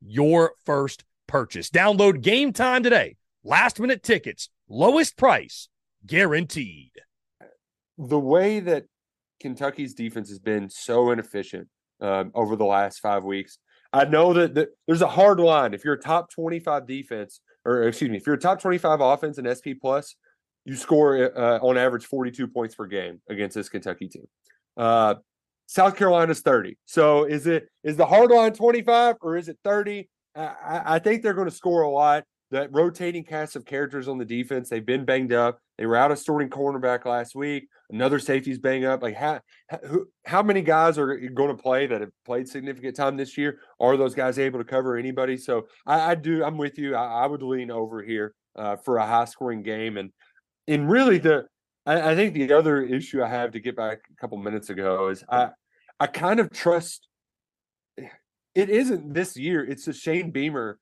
your 0.00 0.52
first 0.64 1.04
purchase. 1.26 1.70
Download 1.70 2.20
game 2.20 2.52
time 2.52 2.82
today. 2.82 3.16
Last 3.44 3.78
minute 3.78 4.02
tickets, 4.02 4.48
lowest 4.68 5.16
price 5.16 5.68
guaranteed. 6.04 6.92
The 7.98 8.18
way 8.18 8.60
that 8.60 8.84
Kentucky's 9.40 9.94
defense 9.94 10.28
has 10.28 10.38
been 10.38 10.68
so 10.68 11.10
inefficient 11.10 11.68
um, 12.00 12.30
over 12.34 12.56
the 12.56 12.64
last 12.64 12.98
five 12.98 13.24
weeks, 13.24 13.58
I 13.92 14.04
know 14.04 14.32
that, 14.34 14.54
that 14.54 14.68
there's 14.86 15.02
a 15.02 15.08
hard 15.08 15.40
line. 15.40 15.74
If 15.74 15.84
you're 15.84 15.94
a 15.94 16.00
top 16.00 16.30
25 16.30 16.86
defense, 16.86 17.40
or 17.64 17.84
excuse 17.84 18.10
me, 18.10 18.16
if 18.16 18.26
you're 18.26 18.36
a 18.36 18.40
top 18.40 18.60
25 18.60 19.00
offense 19.00 19.38
in 19.38 19.46
SP 19.48 19.78
plus, 19.80 20.16
you 20.64 20.74
score 20.74 21.32
uh, 21.38 21.58
on 21.60 21.78
average 21.78 22.04
42 22.04 22.48
points 22.48 22.74
per 22.74 22.86
game 22.86 23.20
against 23.28 23.54
this 23.54 23.68
Kentucky 23.68 24.08
team. 24.08 24.26
Uh, 24.76 25.14
South 25.66 25.96
Carolina's 25.96 26.40
30. 26.40 26.78
So 26.86 27.24
is 27.24 27.46
it 27.46 27.68
is 27.82 27.96
the 27.96 28.06
hard 28.06 28.30
line 28.30 28.52
25 28.52 29.16
or 29.20 29.36
is 29.36 29.48
it 29.48 29.58
30? 29.64 30.08
I, 30.34 30.82
I 30.86 30.98
think 30.98 31.22
they're 31.22 31.34
going 31.34 31.48
to 31.48 31.54
score 31.54 31.82
a 31.82 31.90
lot. 31.90 32.24
That 32.52 32.72
rotating 32.72 33.24
cast 33.24 33.56
of 33.56 33.64
characters 33.64 34.06
on 34.06 34.18
the 34.18 34.24
defense, 34.24 34.68
they've 34.68 34.86
been 34.86 35.04
banged 35.04 35.32
up. 35.32 35.58
They 35.78 35.86
were 35.86 35.96
out 35.96 36.12
of 36.12 36.18
starting 36.20 36.48
cornerback 36.48 37.04
last 37.04 37.34
week. 37.34 37.66
Another 37.90 38.20
safety's 38.20 38.60
banged 38.60 38.84
up. 38.84 39.02
Like 39.02 39.16
how 39.16 39.40
how, 40.24 40.44
many 40.44 40.62
guys 40.62 40.96
are 40.96 41.16
going 41.16 41.56
to 41.56 41.60
play 41.60 41.88
that 41.88 42.00
have 42.00 42.12
played 42.24 42.48
significant 42.48 42.94
time 42.94 43.16
this 43.16 43.36
year? 43.36 43.58
Are 43.80 43.96
those 43.96 44.14
guys 44.14 44.38
able 44.38 44.60
to 44.60 44.64
cover 44.64 44.96
anybody? 44.96 45.36
So 45.36 45.66
I, 45.86 46.12
I 46.12 46.14
do. 46.14 46.44
I'm 46.44 46.56
with 46.56 46.78
you. 46.78 46.94
I, 46.94 47.24
I 47.24 47.26
would 47.26 47.42
lean 47.42 47.72
over 47.72 48.00
here 48.00 48.32
uh, 48.54 48.76
for 48.76 48.98
a 48.98 49.06
high 49.06 49.24
scoring 49.24 49.64
game, 49.64 49.96
and 49.96 50.12
and 50.68 50.88
really 50.88 51.18
the 51.18 51.46
I, 51.86 52.10
I, 52.10 52.14
think 52.14 52.34
the 52.34 52.52
other 52.52 52.82
issue 52.82 53.22
I 53.22 53.28
have 53.28 53.52
to 53.52 53.60
get 53.60 53.76
back 53.76 54.00
a 54.12 54.20
couple 54.20 54.36
minutes 54.38 54.70
ago 54.70 55.08
is 55.08 55.24
I 55.28 55.44
mm. 55.44 55.52
I 55.98 56.06
kind 56.06 56.40
of 56.40 56.52
trust 56.52 57.08
it 58.54 58.70
isn't 58.70 59.12
this 59.12 59.36
year, 59.36 59.64
it's 59.64 59.86
a 59.86 59.92
Shane 59.92 60.30
Beamer 60.30 60.78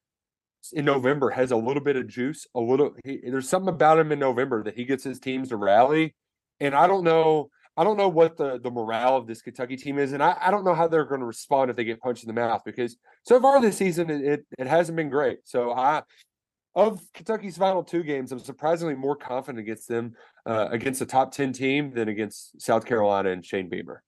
in 0.72 0.84
November 0.84 1.30
has 1.30 1.50
a 1.50 1.56
little 1.56 1.82
bit 1.82 1.96
of 1.96 2.06
juice, 2.08 2.46
a 2.54 2.60
little 2.60 2.94
he, 3.04 3.20
there's 3.22 3.48
something 3.48 3.68
about 3.68 3.98
him 3.98 4.12
in 4.12 4.18
November 4.18 4.62
that 4.62 4.74
he 4.74 4.84
gets 4.84 5.04
his 5.04 5.20
teams 5.20 5.50
to 5.50 5.56
rally. 5.56 6.14
And 6.60 6.74
I 6.74 6.86
don't 6.86 7.04
know 7.04 7.50
I 7.76 7.82
don't 7.82 7.96
know 7.96 8.08
what 8.08 8.36
the, 8.36 8.60
the 8.60 8.70
morale 8.70 9.16
of 9.16 9.26
this 9.26 9.42
Kentucky 9.42 9.76
team 9.76 9.98
is, 9.98 10.12
and 10.12 10.22
I, 10.22 10.36
I 10.40 10.52
don't 10.52 10.64
know 10.64 10.74
how 10.74 10.86
they're 10.86 11.04
going 11.04 11.20
to 11.20 11.26
respond 11.26 11.70
if 11.70 11.76
they 11.76 11.82
get 11.82 12.00
punched 12.00 12.22
in 12.22 12.28
the 12.28 12.40
mouth 12.40 12.62
because 12.64 12.96
so 13.24 13.40
far 13.40 13.60
this 13.60 13.76
season 13.76 14.10
it, 14.10 14.22
it, 14.22 14.46
it 14.58 14.66
hasn't 14.68 14.96
been 14.96 15.10
great. 15.10 15.38
So 15.44 15.72
I 15.72 16.02
of 16.74 17.00
Kentucky's 17.12 17.56
final 17.56 17.84
two 17.84 18.02
games, 18.02 18.32
I'm 18.32 18.38
surprisingly 18.38 18.94
more 18.94 19.16
confident 19.16 19.60
against 19.60 19.88
them 19.88 20.14
uh, 20.46 20.68
against 20.70 21.00
a 21.00 21.06
top 21.06 21.32
10 21.32 21.52
team 21.52 21.92
than 21.92 22.08
against 22.08 22.60
South 22.60 22.84
Carolina 22.84 23.30
and 23.30 23.44
Shane 23.44 23.68
Beamer. 23.68 24.02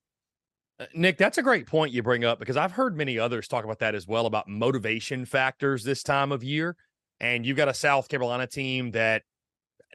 Uh, 0.78 0.86
Nick, 0.94 1.16
that's 1.16 1.38
a 1.38 1.42
great 1.42 1.66
point 1.66 1.92
you 1.92 2.02
bring 2.02 2.24
up 2.24 2.38
because 2.38 2.56
I've 2.56 2.72
heard 2.72 2.96
many 2.96 3.18
others 3.18 3.48
talk 3.48 3.64
about 3.64 3.78
that 3.78 3.94
as 3.94 4.06
well 4.06 4.26
about 4.26 4.48
motivation 4.48 5.24
factors 5.24 5.84
this 5.84 6.02
time 6.02 6.32
of 6.32 6.42
year. 6.42 6.76
and 7.20 7.46
you've 7.46 7.56
got 7.56 7.68
a 7.68 7.74
South 7.74 8.08
Carolina 8.08 8.46
team 8.46 8.90
that, 8.90 9.22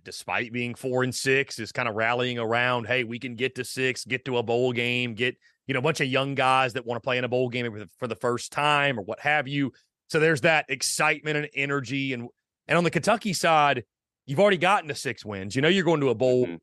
despite 0.03 0.51
being 0.51 0.73
four 0.73 1.03
and 1.03 1.13
six, 1.13 1.59
is 1.59 1.71
kind 1.71 1.87
of 1.87 1.95
rallying 1.95 2.39
around, 2.39 2.87
hey, 2.87 3.03
we 3.03 3.19
can 3.19 3.35
get 3.35 3.53
to 3.55 3.63
six, 3.63 4.05
get 4.05 4.25
to 4.25 4.37
a 4.37 4.43
bowl 4.43 4.71
game, 4.73 5.13
get 5.13 5.35
you 5.67 5.73
know 5.73 5.79
a 5.79 5.83
bunch 5.83 6.01
of 6.01 6.07
young 6.07 6.33
guys 6.33 6.73
that 6.73 6.85
want 6.85 6.95
to 6.95 7.05
play 7.05 7.17
in 7.19 7.23
a 7.23 7.29
bowl 7.29 7.49
game 7.49 7.87
for 7.99 8.07
the 8.07 8.15
first 8.15 8.51
time 8.51 8.97
or 8.97 9.03
what 9.03 9.19
have 9.19 9.47
you. 9.47 9.71
So 10.09 10.19
there's 10.19 10.41
that 10.41 10.65
excitement 10.69 11.37
and 11.37 11.47
energy, 11.53 12.13
and 12.13 12.27
and 12.71 12.77
on 12.77 12.85
the 12.85 12.89
Kentucky 12.89 13.33
side, 13.33 13.83
you've 14.25 14.39
already 14.39 14.57
gotten 14.57 14.87
to 14.87 14.95
six 14.95 15.25
wins. 15.25 15.57
You 15.57 15.61
know 15.61 15.67
you're 15.67 15.83
going 15.83 15.99
to 15.99 16.09
a 16.09 16.15
bowl. 16.15 16.45
Mm-hmm 16.45 16.55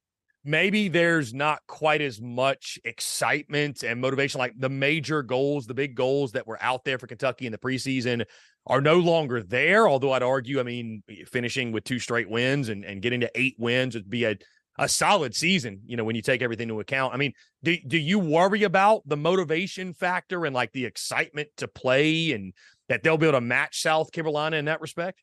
maybe 0.44 0.88
there's 0.88 1.34
not 1.34 1.60
quite 1.66 2.00
as 2.00 2.22
much 2.22 2.78
excitement 2.84 3.82
and 3.82 4.00
motivation. 4.00 4.38
Like 4.38 4.54
the 4.56 4.70
major 4.70 5.22
goals, 5.22 5.66
the 5.66 5.74
big 5.74 5.94
goals 5.94 6.32
that 6.32 6.46
were 6.46 6.56
out 6.62 6.84
there 6.84 6.98
for 6.98 7.06
Kentucky 7.06 7.44
in 7.44 7.52
the 7.52 7.58
preseason 7.58 8.24
are 8.66 8.80
no 8.80 8.98
longer 8.98 9.42
there. 9.42 9.86
Although 9.86 10.12
I'd 10.12 10.22
argue, 10.22 10.58
I 10.58 10.62
mean, 10.62 11.02
finishing 11.30 11.70
with 11.70 11.84
two 11.84 11.98
straight 11.98 12.30
wins 12.30 12.70
and, 12.70 12.82
and 12.82 13.02
getting 13.02 13.20
to 13.20 13.30
eight 13.34 13.56
wins 13.58 13.94
would 13.94 14.08
be 14.08 14.24
a, 14.24 14.36
a 14.78 14.88
solid 14.88 15.34
season, 15.34 15.82
you 15.84 15.98
know, 15.98 16.04
when 16.04 16.16
you 16.16 16.22
take 16.22 16.40
everything 16.40 16.70
into 16.70 16.80
account. 16.80 17.12
I 17.12 17.18
mean, 17.18 17.34
do, 17.62 17.76
do 17.86 17.98
you 17.98 18.18
worry 18.18 18.62
about 18.62 19.02
the 19.06 19.16
motivation 19.16 19.92
factor 19.92 20.46
and 20.46 20.54
like 20.54 20.72
the 20.72 20.86
excitement 20.86 21.48
to 21.58 21.68
play 21.68 22.32
and 22.32 22.54
that 22.88 23.02
they'll 23.02 23.18
be 23.18 23.26
able 23.26 23.38
to 23.38 23.44
match 23.44 23.82
South 23.82 24.12
Carolina 24.12 24.56
in 24.56 24.66
that 24.66 24.80
respect? 24.80 25.22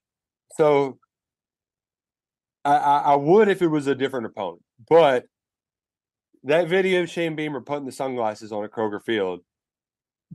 So 0.58 0.98
I, 2.64 2.76
I, 2.76 3.16
would 3.16 3.48
if 3.50 3.62
it 3.62 3.68
was 3.68 3.88
a 3.88 3.96
different 3.96 4.26
opponent, 4.26 4.62
but 4.90 5.26
that 6.44 6.68
video 6.68 7.04
of 7.04 7.10
Shane 7.10 7.36
Beamer 7.36 7.62
putting 7.62 7.86
the 7.86 7.92
sunglasses 7.92 8.52
on 8.52 8.64
at 8.64 8.72
Kroger 8.72 9.02
Field, 9.02 9.42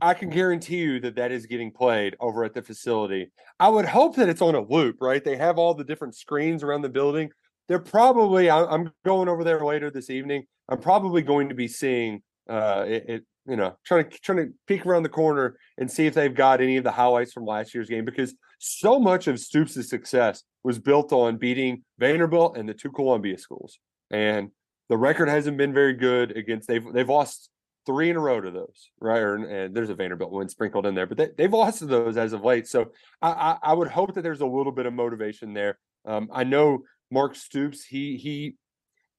I 0.01 0.13
can 0.13 0.29
guarantee 0.29 0.77
you 0.77 0.99
that 1.01 1.15
that 1.15 1.31
is 1.31 1.45
getting 1.45 1.71
played 1.71 2.15
over 2.19 2.43
at 2.43 2.53
the 2.53 2.61
facility. 2.61 3.31
I 3.59 3.69
would 3.69 3.85
hope 3.85 4.15
that 4.15 4.29
it's 4.29 4.41
on 4.41 4.55
a 4.55 4.61
loop, 4.61 4.97
right? 5.01 5.23
They 5.23 5.37
have 5.37 5.57
all 5.57 5.73
the 5.73 5.83
different 5.83 6.15
screens 6.15 6.63
around 6.63 6.83
the 6.83 6.89
building. 6.89 7.29
They're 7.67 7.79
probably. 7.79 8.49
I'm 8.49 8.91
going 9.05 9.27
over 9.27 9.43
there 9.43 9.63
later 9.63 9.89
this 9.89 10.09
evening. 10.09 10.45
I'm 10.69 10.79
probably 10.79 11.21
going 11.21 11.49
to 11.49 11.55
be 11.55 11.67
seeing 11.67 12.21
uh, 12.49 12.85
it, 12.87 13.05
it 13.07 13.23
you 13.47 13.55
know, 13.55 13.75
trying 13.85 14.09
to 14.09 14.19
trying 14.19 14.37
to 14.37 14.53
peek 14.67 14.85
around 14.85 15.03
the 15.03 15.09
corner 15.09 15.57
and 15.77 15.89
see 15.89 16.05
if 16.05 16.13
they've 16.13 16.33
got 16.33 16.61
any 16.61 16.77
of 16.77 16.83
the 16.83 16.91
highlights 16.91 17.33
from 17.33 17.45
last 17.45 17.73
year's 17.73 17.89
game 17.89 18.05
because 18.05 18.35
so 18.59 18.99
much 18.99 19.27
of 19.27 19.39
Stoops' 19.39 19.89
success 19.89 20.43
was 20.63 20.77
built 20.77 21.11
on 21.11 21.37
beating 21.37 21.83
Vanderbilt 21.97 22.57
and 22.57 22.69
the 22.69 22.73
two 22.73 22.91
Columbia 22.91 23.37
schools. 23.37 23.79
And 24.11 24.51
the 24.89 24.97
record 24.97 25.29
hasn't 25.29 25.57
been 25.57 25.73
very 25.73 25.93
good 25.93 26.37
against 26.37 26.67
they've 26.67 26.85
they've 26.93 27.09
lost 27.09 27.49
three 27.85 28.11
in 28.11 28.15
a 28.15 28.19
row 28.19 28.39
to 28.39 28.51
those, 28.51 28.91
right? 28.99 29.21
Or, 29.21 29.35
and 29.35 29.73
there's 29.73 29.89
a 29.89 29.95
Vanderbilt 29.95 30.31
win 30.31 30.47
sprinkled 30.49 30.85
in 30.85 30.93
there, 30.93 31.07
but 31.07 31.17
they, 31.17 31.29
they've 31.35 31.51
lost 31.51 31.79
to 31.79 31.85
those 31.85 32.15
as 32.15 32.33
of 32.33 32.43
late. 32.43 32.67
So 32.67 32.91
I, 33.23 33.31
I, 33.31 33.57
I 33.63 33.73
would 33.73 33.87
hope 33.87 34.13
that 34.13 34.21
there's 34.21 34.41
a 34.41 34.45
little 34.45 34.71
bit 34.71 34.85
of 34.85 34.93
motivation 34.93 35.53
there. 35.53 35.79
Um, 36.05 36.29
I 36.31 36.43
know 36.43 36.83
Mark 37.09 37.35
Stoops, 37.35 37.83
he 37.83 38.17
he 38.17 38.55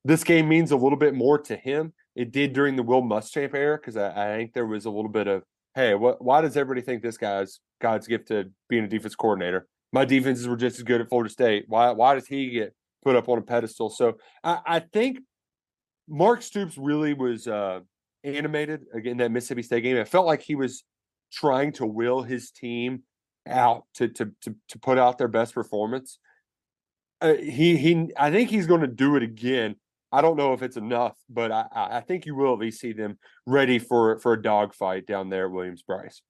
this 0.04 0.24
game 0.24 0.48
means 0.48 0.70
a 0.70 0.76
little 0.76 0.98
bit 0.98 1.14
more 1.14 1.38
to 1.38 1.56
him 1.56 1.92
it 2.14 2.30
did 2.30 2.52
during 2.52 2.76
the 2.76 2.82
Will 2.82 3.02
Muschamp 3.02 3.54
era 3.54 3.78
because 3.78 3.96
I, 3.96 4.34
I, 4.34 4.36
think 4.36 4.52
there 4.52 4.66
was 4.66 4.84
a 4.84 4.90
little 4.90 5.10
bit 5.10 5.26
of, 5.26 5.42
hey, 5.74 5.94
what? 5.94 6.22
Why 6.22 6.40
does 6.40 6.56
everybody 6.56 6.84
think 6.84 7.02
this 7.02 7.16
guy's 7.16 7.60
God's 7.80 8.06
gift 8.06 8.28
to 8.28 8.50
being 8.68 8.84
a 8.84 8.88
defense 8.88 9.14
coordinator? 9.14 9.66
My 9.92 10.04
defenses 10.04 10.48
were 10.48 10.56
just 10.56 10.78
as 10.78 10.82
good 10.82 11.00
at 11.00 11.08
Florida 11.08 11.30
State. 11.30 11.64
Why? 11.68 11.90
Why 11.90 12.14
does 12.14 12.26
he 12.26 12.50
get 12.50 12.74
put 13.02 13.16
up 13.16 13.28
on 13.28 13.38
a 13.38 13.42
pedestal? 13.42 13.90
So 13.90 14.18
I, 14.44 14.58
I 14.66 14.80
think 14.80 15.20
Mark 16.08 16.42
Stoops 16.42 16.76
really 16.76 17.14
was 17.14 17.46
uh, 17.46 17.80
animated 18.24 18.84
again 18.92 19.16
that 19.18 19.30
Mississippi 19.30 19.62
State 19.62 19.82
game. 19.82 19.96
It 19.96 20.08
felt 20.08 20.26
like 20.26 20.42
he 20.42 20.54
was 20.54 20.84
trying 21.32 21.72
to 21.72 21.86
will 21.86 22.22
his 22.22 22.50
team 22.50 23.02
out 23.48 23.84
to 23.94 24.08
to 24.08 24.32
to, 24.42 24.54
to 24.68 24.78
put 24.78 24.98
out 24.98 25.18
their 25.18 25.28
best 25.28 25.54
performance. 25.54 26.18
Uh, 27.20 27.34
he 27.34 27.76
he, 27.76 28.10
I 28.16 28.30
think 28.30 28.50
he's 28.50 28.66
going 28.66 28.80
to 28.80 28.88
do 28.88 29.16
it 29.16 29.22
again 29.22 29.76
I 30.12 30.20
don't 30.20 30.36
know 30.36 30.52
if 30.52 30.62
it's 30.62 30.76
enough, 30.76 31.16
but 31.30 31.50
I, 31.50 31.66
I 31.72 32.00
think 32.00 32.26
you 32.26 32.34
will 32.34 32.52
at 32.52 32.58
least 32.58 32.80
see 32.80 32.92
them 32.92 33.18
ready 33.46 33.78
for 33.78 34.18
for 34.18 34.34
a 34.34 34.42
dogfight 34.42 35.06
down 35.06 35.30
there 35.30 35.46
at 35.46 35.52
Williams 35.52 35.82
Brice. 35.82 36.20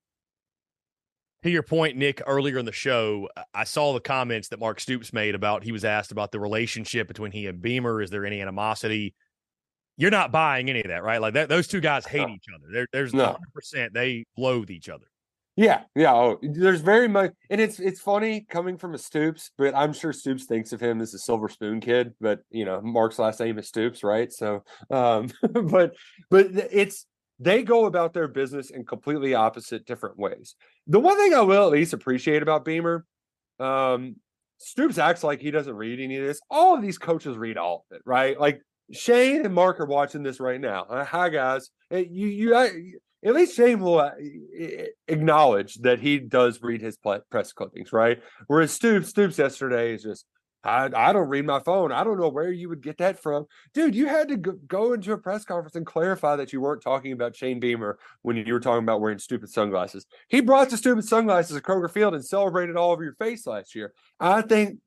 To 1.42 1.50
your 1.50 1.64
point, 1.64 1.96
Nick, 1.96 2.22
earlier 2.24 2.58
in 2.58 2.64
the 2.64 2.72
show, 2.72 3.28
I 3.52 3.64
saw 3.64 3.92
the 3.92 4.00
comments 4.00 4.48
that 4.48 4.60
Mark 4.60 4.78
Stoops 4.78 5.12
made 5.12 5.34
about 5.34 5.64
he 5.64 5.72
was 5.72 5.84
asked 5.84 6.12
about 6.12 6.30
the 6.30 6.38
relationship 6.38 7.08
between 7.08 7.32
he 7.32 7.48
and 7.48 7.60
Beamer. 7.60 8.00
Is 8.00 8.10
there 8.10 8.24
any 8.24 8.40
animosity? 8.40 9.14
You're 9.96 10.12
not 10.12 10.30
buying 10.30 10.70
any 10.70 10.82
of 10.82 10.88
that, 10.88 11.02
right? 11.02 11.20
Like 11.20 11.34
that, 11.34 11.48
those 11.48 11.66
two 11.66 11.80
guys 11.80 12.06
hate 12.06 12.28
no. 12.28 12.34
each 12.34 12.46
other. 12.54 12.66
There, 12.72 12.86
there's 12.92 13.12
no. 13.12 13.36
100% 13.74 13.92
they 13.92 14.24
loathe 14.36 14.70
each 14.70 14.88
other. 14.88 15.06
Yeah, 15.56 15.82
yeah. 15.94 16.14
Oh, 16.14 16.38
there's 16.42 16.80
very 16.80 17.08
much, 17.08 17.32
and 17.50 17.60
it's 17.60 17.78
it's 17.78 18.00
funny 18.00 18.46
coming 18.48 18.78
from 18.78 18.94
a 18.94 18.98
Stoops, 18.98 19.50
but 19.58 19.74
I'm 19.74 19.92
sure 19.92 20.12
Stoops 20.12 20.44
thinks 20.46 20.72
of 20.72 20.80
him 20.80 21.02
as 21.02 21.12
a 21.12 21.18
silver 21.18 21.48
spoon 21.50 21.80
kid. 21.80 22.14
But 22.20 22.40
you 22.50 22.64
know, 22.64 22.80
Mark's 22.80 23.18
last 23.18 23.38
name 23.38 23.58
is 23.58 23.68
Stoops, 23.68 24.02
right? 24.02 24.32
So, 24.32 24.64
um, 24.90 25.28
but 25.52 25.94
but 26.30 26.46
it's 26.52 27.06
they 27.38 27.62
go 27.64 27.84
about 27.84 28.14
their 28.14 28.28
business 28.28 28.70
in 28.70 28.86
completely 28.86 29.34
opposite 29.34 29.84
different 29.84 30.18
ways. 30.18 30.54
The 30.86 31.00
one 31.00 31.18
thing 31.18 31.34
I 31.34 31.42
will 31.42 31.66
at 31.66 31.72
least 31.72 31.92
appreciate 31.92 32.42
about 32.42 32.64
Beamer, 32.64 33.04
um, 33.60 34.16
Stoops 34.56 34.96
acts 34.96 35.22
like 35.22 35.40
he 35.40 35.50
doesn't 35.50 35.74
read 35.74 36.00
any 36.00 36.16
of 36.16 36.26
this. 36.26 36.40
All 36.50 36.74
of 36.74 36.80
these 36.82 36.96
coaches 36.96 37.36
read 37.36 37.58
all 37.58 37.84
of 37.90 37.96
it, 37.96 38.02
right? 38.06 38.40
Like 38.40 38.62
Shane 38.90 39.44
and 39.44 39.54
Mark 39.54 39.80
are 39.80 39.86
watching 39.86 40.22
this 40.22 40.40
right 40.40 40.60
now. 40.60 40.84
Uh, 40.84 41.04
hi 41.04 41.28
guys, 41.28 41.68
you 41.90 42.28
you. 42.28 42.56
I, 42.56 42.70
at 43.24 43.34
least 43.34 43.56
Shane 43.56 43.80
will 43.80 43.98
uh, 43.98 44.10
acknowledge 45.08 45.74
that 45.76 46.00
he 46.00 46.18
does 46.18 46.60
read 46.62 46.80
his 46.80 46.96
press 46.96 47.52
clippings, 47.52 47.92
right? 47.92 48.20
Whereas 48.46 48.72
Stoops, 48.72 49.08
Stoops 49.08 49.38
yesterday 49.38 49.94
is 49.94 50.02
just, 50.02 50.26
I, 50.64 50.90
I 50.94 51.12
don't 51.12 51.28
read 51.28 51.44
my 51.44 51.58
phone. 51.60 51.90
I 51.90 52.04
don't 52.04 52.20
know 52.20 52.28
where 52.28 52.50
you 52.50 52.68
would 52.68 52.82
get 52.82 52.98
that 52.98 53.20
from. 53.20 53.46
Dude, 53.74 53.94
you 53.94 54.06
had 54.06 54.28
to 54.28 54.36
go 54.36 54.92
into 54.92 55.12
a 55.12 55.18
press 55.18 55.44
conference 55.44 55.74
and 55.74 55.84
clarify 55.84 56.36
that 56.36 56.52
you 56.52 56.60
weren't 56.60 56.82
talking 56.82 57.12
about 57.12 57.34
Shane 57.34 57.58
Beamer 57.58 57.98
when 58.22 58.36
you 58.36 58.52
were 58.52 58.60
talking 58.60 58.84
about 58.84 59.00
wearing 59.00 59.18
stupid 59.18 59.50
sunglasses. 59.50 60.06
He 60.28 60.40
brought 60.40 60.70
the 60.70 60.76
stupid 60.76 61.04
sunglasses 61.04 61.56
at 61.56 61.64
Kroger 61.64 61.90
Field 61.90 62.14
and 62.14 62.24
celebrated 62.24 62.76
all 62.76 62.92
over 62.92 63.02
your 63.02 63.14
face 63.14 63.46
last 63.46 63.74
year. 63.74 63.92
I 64.20 64.42
think 64.42 64.78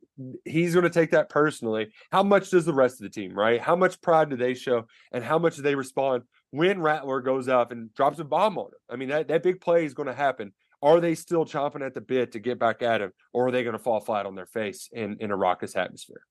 he's 0.45 0.73
going 0.73 0.83
to 0.83 0.89
take 0.89 1.11
that 1.11 1.27
personally. 1.27 1.89
How 2.09 2.23
much 2.23 2.49
does 2.49 2.63
the 2.63 2.73
rest 2.73 3.01
of 3.01 3.03
the 3.03 3.09
team, 3.09 3.33
right? 3.33 3.59
How 3.59 3.75
much 3.75 4.01
pride 4.01 4.29
do 4.29 4.37
they 4.37 4.53
show 4.53 4.87
and 5.11 5.23
how 5.23 5.39
much 5.39 5.57
do 5.57 5.61
they 5.61 5.75
respond 5.75 6.23
when 6.55 6.81
Rattler 6.81 7.19
goes 7.19 7.49
up 7.49 7.71
and 7.71 7.93
drops 7.93 8.19
a 8.19 8.23
bomb 8.23 8.57
on 8.57 8.67
him. 8.67 8.79
I 8.89 8.95
mean, 8.95 9.09
that, 9.09 9.27
that 9.27 9.43
big 9.43 9.59
play 9.59 9.85
is 9.85 9.93
going 9.93 10.07
to 10.07 10.13
happen. 10.13 10.53
Are 10.81 11.01
they 11.01 11.15
still 11.15 11.45
chomping 11.45 11.85
at 11.85 11.93
the 11.93 12.01
bit 12.01 12.31
to 12.31 12.39
get 12.39 12.59
back 12.59 12.81
at 12.81 13.01
him, 13.01 13.11
or 13.33 13.47
are 13.47 13.51
they 13.51 13.63
going 13.63 13.73
to 13.73 13.79
fall 13.79 13.99
flat 13.99 14.25
on 14.25 14.35
their 14.35 14.45
face 14.45 14.89
in, 14.91 15.17
in 15.19 15.31
a 15.31 15.35
raucous 15.35 15.75
atmosphere? 15.75 16.21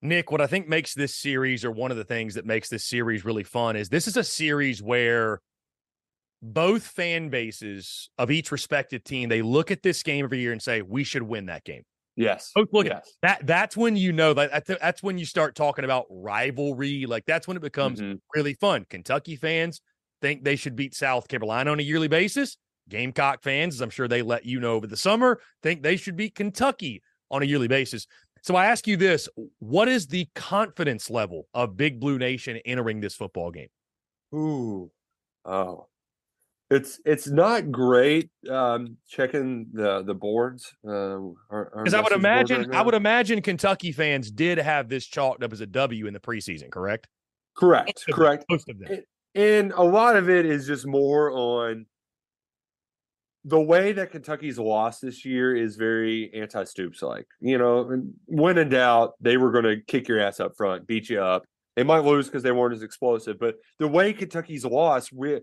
Nick, 0.00 0.32
what 0.32 0.40
I 0.40 0.48
think 0.48 0.68
makes 0.68 0.94
this 0.94 1.14
series, 1.14 1.64
or 1.64 1.70
one 1.70 1.92
of 1.92 1.96
the 1.96 2.04
things 2.04 2.34
that 2.34 2.44
makes 2.44 2.68
this 2.68 2.84
series 2.84 3.24
really 3.24 3.44
fun, 3.44 3.76
is 3.76 3.88
this 3.88 4.08
is 4.08 4.16
a 4.16 4.24
series 4.24 4.82
where 4.82 5.40
both 6.42 6.82
fan 6.82 7.28
bases 7.28 8.10
of 8.18 8.32
each 8.32 8.50
respective 8.50 9.04
team 9.04 9.28
they 9.28 9.42
look 9.42 9.70
at 9.70 9.84
this 9.84 10.02
game 10.02 10.24
every 10.24 10.40
year 10.40 10.50
and 10.50 10.60
say 10.60 10.82
we 10.82 11.04
should 11.04 11.22
win 11.22 11.46
that 11.46 11.62
game. 11.62 11.84
Yes. 12.16 12.50
Oh, 12.56 12.66
look 12.72 12.86
yes. 12.86 13.16
that. 13.22 13.46
That's 13.46 13.76
when 13.76 13.96
you 13.96 14.12
know 14.12 14.34
that 14.34 14.50
that's, 14.50 14.80
that's 14.80 15.02
when 15.02 15.18
you 15.18 15.24
start 15.24 15.54
talking 15.54 15.84
about 15.84 16.06
rivalry. 16.10 17.06
Like 17.06 17.24
that's 17.26 17.48
when 17.48 17.56
it 17.56 17.60
becomes 17.60 18.00
mm-hmm. 18.00 18.16
really 18.34 18.54
fun. 18.54 18.84
Kentucky 18.88 19.36
fans 19.36 19.80
think 20.20 20.44
they 20.44 20.56
should 20.56 20.76
beat 20.76 20.94
South 20.94 21.28
Carolina 21.28 21.72
on 21.72 21.80
a 21.80 21.82
yearly 21.82 22.08
basis. 22.08 22.56
Gamecock 22.88 23.42
fans, 23.42 23.74
as 23.74 23.80
I'm 23.80 23.90
sure 23.90 24.08
they 24.08 24.22
let 24.22 24.44
you 24.44 24.60
know 24.60 24.74
over 24.74 24.86
the 24.86 24.96
summer, 24.96 25.40
think 25.62 25.82
they 25.82 25.96
should 25.96 26.16
beat 26.16 26.34
Kentucky 26.34 27.02
on 27.30 27.42
a 27.42 27.46
yearly 27.46 27.68
basis. 27.68 28.06
So 28.42 28.56
I 28.56 28.66
ask 28.66 28.86
you 28.86 28.96
this: 28.96 29.28
What 29.60 29.88
is 29.88 30.06
the 30.06 30.28
confidence 30.34 31.08
level 31.08 31.46
of 31.54 31.76
Big 31.76 32.00
Blue 32.00 32.18
Nation 32.18 32.58
entering 32.64 33.00
this 33.00 33.14
football 33.14 33.50
game? 33.50 33.68
Ooh, 34.34 34.90
oh, 35.44 35.86
it's 36.72 37.00
it's 37.04 37.28
not 37.28 37.70
great 37.70 38.30
um, 38.50 38.96
checking 39.06 39.66
the 39.72 40.02
the 40.02 40.14
boards 40.14 40.72
because 40.82 41.94
uh, 41.94 41.98
I 41.98 42.00
would 42.00 42.12
imagine 42.12 42.62
right 42.62 42.78
I 42.78 42.82
would 42.82 42.94
imagine 42.94 43.42
Kentucky 43.42 43.92
fans 43.92 44.30
did 44.30 44.58
have 44.58 44.88
this 44.88 45.04
chalked 45.06 45.42
up 45.44 45.52
as 45.52 45.60
a 45.60 45.66
W 45.66 46.06
in 46.06 46.14
the 46.14 46.20
preseason, 46.20 46.70
correct? 46.70 47.08
Correct, 47.56 48.04
most 48.08 48.16
correct. 48.16 48.44
Most 48.48 48.68
of 48.70 48.78
them, 48.78 49.02
and 49.34 49.72
a 49.72 49.82
lot 49.82 50.16
of 50.16 50.30
it 50.30 50.46
is 50.46 50.66
just 50.66 50.86
more 50.86 51.30
on 51.30 51.84
the 53.44 53.60
way 53.60 53.92
that 53.92 54.12
Kentucky's 54.12 54.58
lost 54.58 55.02
this 55.02 55.24
year 55.24 55.54
is 55.54 55.76
very 55.76 56.32
anti-Stoops 56.32 57.02
like. 57.02 57.26
You 57.40 57.58
know, 57.58 58.02
when 58.26 58.56
in 58.56 58.68
doubt, 58.70 59.14
they 59.20 59.36
were 59.36 59.50
going 59.50 59.64
to 59.64 59.80
kick 59.86 60.08
your 60.08 60.20
ass 60.20 60.40
up 60.40 60.56
front, 60.56 60.86
beat 60.86 61.10
you 61.10 61.20
up. 61.20 61.44
They 61.76 61.82
might 61.82 62.04
lose 62.04 62.26
because 62.26 62.42
they 62.42 62.52
weren't 62.52 62.74
as 62.74 62.82
explosive, 62.82 63.38
but 63.38 63.56
the 63.78 63.88
way 63.88 64.12
Kentucky's 64.12 64.64
lost, 64.64 65.12
we 65.12 65.40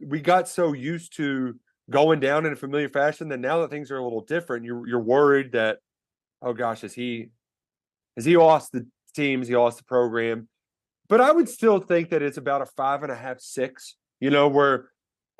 we 0.00 0.20
got 0.20 0.48
so 0.48 0.72
used 0.72 1.16
to 1.16 1.58
going 1.90 2.20
down 2.20 2.46
in 2.46 2.52
a 2.52 2.56
familiar 2.56 2.88
fashion 2.88 3.28
that 3.28 3.40
now 3.40 3.60
that 3.60 3.70
things 3.70 3.90
are 3.90 3.98
a 3.98 4.02
little 4.02 4.22
different, 4.22 4.64
you're 4.64 4.86
you're 4.86 5.00
worried 5.00 5.52
that, 5.52 5.78
oh 6.42 6.52
gosh, 6.52 6.84
is 6.84 6.94
he 6.94 7.28
has 8.16 8.24
he 8.24 8.36
lost 8.36 8.72
the 8.72 8.86
team? 9.14 9.40
Has 9.40 9.48
he 9.48 9.56
lost 9.56 9.78
the 9.78 9.84
program? 9.84 10.48
But 11.08 11.20
I 11.20 11.30
would 11.30 11.48
still 11.48 11.80
think 11.80 12.10
that 12.10 12.22
it's 12.22 12.38
about 12.38 12.62
a 12.62 12.66
five 12.66 13.02
and 13.02 13.12
a 13.12 13.16
half, 13.16 13.40
six, 13.40 13.96
you 14.20 14.30
know, 14.30 14.48
where 14.48 14.90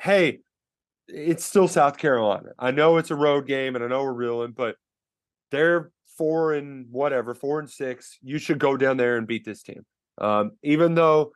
hey, 0.01 0.41
it's 1.09 1.45
still 1.45 1.69
South 1.69 1.99
Carolina. 1.99 2.51
I 2.59 2.71
know 2.71 2.97
it's 2.97 3.11
a 3.11 3.17
road 3.17 3.47
game 3.47 3.75
and 3.77 3.85
I 3.85 3.89
know 3.89 4.03
we're 4.03 4.13
reeling, 4.13 4.53
but 4.53 4.77
they're 5.51 5.91
four 6.17 6.53
and 6.53 6.87
whatever, 6.91 7.35
four 7.35 7.61
and 7.61 7.71
six. 7.71 8.19
You 8.23 8.39
should 8.39 8.59
go 8.59 8.77
down 8.77 8.97
there 8.97 9.17
and 9.17 9.27
beat 9.27 9.45
this 9.45 9.63
team. 9.63 9.85
Um, 10.19 10.53
even 10.63 10.95
though 10.95 11.33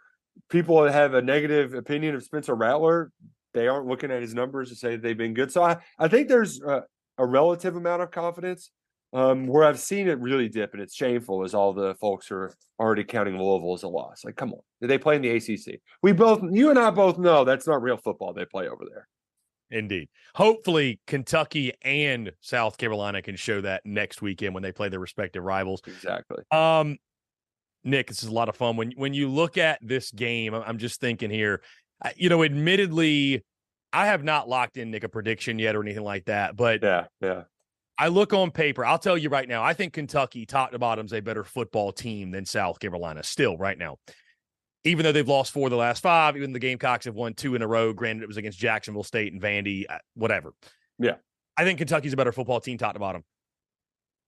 people 0.49 0.83
that 0.83 0.93
have 0.93 1.15
a 1.15 1.23
negative 1.23 1.75
opinion 1.75 2.15
of 2.15 2.23
Spencer 2.23 2.55
Rattler, 2.55 3.13
they 3.55 3.69
aren't 3.69 3.87
looking 3.87 4.11
at 4.11 4.23
his 4.23 4.35
numbers 4.35 4.69
to 4.71 4.77
say 4.77 4.97
they've 4.97 5.17
been 5.17 5.35
good. 5.35 5.51
So 5.51 5.63
I, 5.63 5.79
I 5.99 6.09
think 6.09 6.29
there's 6.29 6.61
a, 6.61 6.85
a 7.19 7.27
relative 7.27 7.77
amount 7.77 8.03
of 8.03 8.11
confidence. 8.11 8.71
Um, 9.15 9.47
where 9.47 9.65
I've 9.65 9.81
seen 9.81 10.07
it 10.07 10.21
really 10.21 10.51
dip, 10.51 10.75
and 10.75 10.83
it's 10.83 10.95
shameful, 10.95 11.43
is 11.43 11.55
all 11.55 11.73
the 11.73 11.95
folks 11.95 12.31
are 12.31 12.53
already 12.79 13.05
counting 13.05 13.39
Louisville 13.39 13.73
as 13.73 13.83
a 13.83 13.89
loss. 13.89 14.23
Like, 14.23 14.37
come 14.37 14.53
on, 14.53 14.61
did 14.83 14.89
they 14.89 14.99
play 14.99 15.17
in 15.17 15.23
the 15.23 15.31
ACC? 15.31 15.81
We 16.03 16.13
both, 16.13 16.43
you 16.51 16.69
and 16.69 16.79
I 16.79 16.91
both 16.91 17.17
know 17.19 17.43
that's 17.43 17.67
not 17.67 17.81
real 17.81 17.97
football 17.97 18.35
they 18.35 18.45
play 18.45 18.69
over 18.69 18.85
there. 18.87 19.09
Indeed. 19.71 20.09
Hopefully, 20.35 21.01
Kentucky 21.07 21.73
and 21.83 22.33
South 22.41 22.79
Carolina 22.79 23.23
can 23.23 23.37
show 23.37 23.61
that 23.63 23.81
next 23.85 24.23
weekend 24.23 24.55
when 24.55 24.63
they 24.63 24.73
play 24.73 24.89
their 24.89 25.01
respective 25.01 25.43
rivals. 25.43 25.81
Exactly. 25.87 26.43
Um, 26.51 26.97
Nick, 27.85 28.09
this 28.09 28.23
is 28.23 28.29
a 28.29 28.33
lot 28.33 28.49
of 28.49 28.57
fun. 28.57 28.77
When 28.77 28.93
when 28.93 29.15
you 29.15 29.29
look 29.29 29.57
at 29.57 29.79
this 29.81 30.11
game, 30.11 30.55
I'm 30.55 30.79
just 30.79 31.01
thinking 31.01 31.31
here. 31.31 31.63
You 32.17 32.29
know, 32.29 32.43
admittedly, 32.45 33.45
I 33.93 34.07
have 34.07 34.23
not 34.23 34.49
locked 34.49 34.77
in 34.77 34.91
Nick 34.91 35.05
a 35.05 35.09
prediction 35.09 35.59
yet 35.59 35.75
or 35.75 35.83
anything 35.83 36.05
like 36.05 36.27
that, 36.27 36.57
but 36.57 36.83
yeah, 36.83 37.07
yeah. 37.21 37.43
I 37.97 38.09
look 38.09 38.33
on 38.33 38.51
paper. 38.51 38.85
I'll 38.85 38.99
tell 38.99 39.19
you 39.19 39.29
right 39.29 39.49
now. 39.49 39.65
I 39.65 39.75
think 39.75 39.93
Kentucky, 39.93 40.47
top 40.47 40.71
to 40.71 40.79
bottom, 40.79 41.07
is 41.07 41.13
a 41.13 41.21
better 41.21 41.43
football 41.43 41.91
team 41.93 42.31
than 42.31 42.45
South 42.45 42.79
Carolina. 42.79 43.23
Still, 43.23 43.57
right 43.57 43.77
now, 43.77 43.97
even 44.85 45.03
though 45.05 45.11
they've 45.11 45.27
lost 45.27 45.53
four 45.53 45.67
of 45.67 45.71
the 45.71 45.77
last 45.77 46.03
five, 46.03 46.37
even 46.37 46.53
the 46.53 46.61
Gamecocks 46.61 47.07
have 47.07 47.15
won 47.15 47.35
two 47.35 47.55
in 47.55 47.63
a 47.63 47.67
row. 47.67 47.93
Granted, 47.93 48.23
it 48.23 48.29
was 48.29 48.37
against 48.37 48.59
Jacksonville 48.59 49.03
State 49.03 49.33
and 49.33 49.43
Vandy. 49.43 49.85
Uh, 49.89 49.99
whatever. 50.15 50.53
Yeah, 50.99 51.17
I 51.57 51.65
think 51.65 51.79
Kentucky's 51.79 52.13
a 52.13 52.17
better 52.17 52.33
football 52.33 52.61
team, 52.61 52.79
top 52.79 52.95
to 52.95 53.01
bottom. 53.01 53.25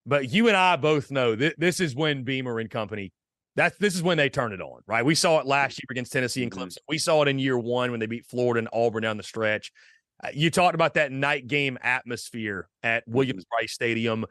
But 0.06 0.32
you 0.32 0.48
and 0.48 0.56
I 0.56 0.76
both 0.76 1.10
know 1.10 1.36
that 1.36 1.60
this 1.60 1.78
is 1.78 1.94
when 1.94 2.24
Beamer 2.24 2.58
and 2.58 2.70
company. 2.70 3.12
That's 3.60 3.76
this 3.76 3.94
is 3.94 4.02
when 4.02 4.16
they 4.16 4.30
turn 4.30 4.54
it 4.54 4.62
on, 4.62 4.80
right? 4.86 5.04
We 5.04 5.14
saw 5.14 5.38
it 5.38 5.44
last 5.44 5.78
year 5.78 5.86
against 5.90 6.14
Tennessee 6.14 6.42
and 6.42 6.50
mm-hmm. 6.50 6.62
Clemson. 6.62 6.78
We 6.88 6.96
saw 6.96 7.20
it 7.20 7.28
in 7.28 7.38
year 7.38 7.58
one 7.58 7.90
when 7.90 8.00
they 8.00 8.06
beat 8.06 8.24
Florida 8.24 8.58
and 8.58 8.68
Auburn 8.72 9.02
down 9.02 9.18
the 9.18 9.22
stretch. 9.22 9.70
Uh, 10.24 10.28
you 10.32 10.50
talked 10.50 10.74
about 10.74 10.94
that 10.94 11.12
night 11.12 11.46
game 11.46 11.76
atmosphere 11.82 12.70
at 12.82 13.06
Williams 13.06 13.44
mm-hmm. 13.44 13.58
Brice 13.58 13.74
Stadium. 13.74 14.24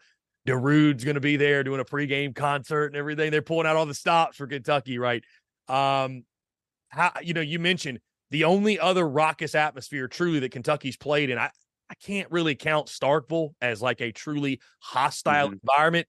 Darude's 0.48 1.04
going 1.04 1.14
to 1.14 1.22
be 1.22 1.38
there 1.38 1.64
doing 1.64 1.80
a 1.80 1.86
pregame 1.86 2.34
concert 2.34 2.88
and 2.88 2.96
everything. 2.96 3.30
They're 3.30 3.44
pulling 3.44 3.68
out 3.68 3.76
all 3.76 3.86
the 3.86 3.94
stops 3.94 4.38
for 4.38 4.48
Kentucky, 4.48 4.98
right? 4.98 5.24
Um, 5.68 6.24
how 6.88 7.12
you 7.22 7.36
know 7.36 7.42
you 7.42 7.60
mentioned 7.60 8.00
the 8.32 8.46
only 8.46 8.80
other 8.80 9.08
raucous 9.08 9.54
atmosphere 9.54 10.08
truly 10.08 10.40
that 10.40 10.52
Kentucky's 10.52 10.98
played 10.98 11.30
in. 11.30 11.38
I 11.38 11.52
I 11.92 11.94
can't 12.04 12.32
really 12.32 12.56
count 12.56 12.88
Starkville 12.88 13.54
as 13.62 13.80
like 13.80 14.02
a 14.02 14.12
truly 14.12 14.60
hostile 14.80 15.50
mm-hmm. 15.50 15.58
environment. 15.62 16.08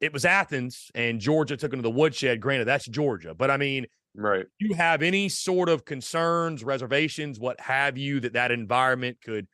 It 0.00 0.12
was 0.12 0.24
Athens 0.24 0.90
and 0.94 1.20
Georgia 1.20 1.56
took 1.56 1.72
into 1.72 1.82
the 1.82 1.90
woodshed. 1.90 2.40
Granted, 2.40 2.64
that's 2.66 2.86
Georgia, 2.86 3.34
but 3.34 3.50
I 3.50 3.56
mean, 3.56 3.86
Right. 4.14 4.46
You 4.58 4.74
have 4.74 5.02
any 5.02 5.28
sort 5.28 5.68
of 5.68 5.84
concerns, 5.84 6.64
reservations, 6.64 7.38
what 7.38 7.60
have 7.60 7.96
you, 7.96 8.20
that 8.20 8.32
that 8.32 8.50
environment 8.50 9.18
could 9.24 9.46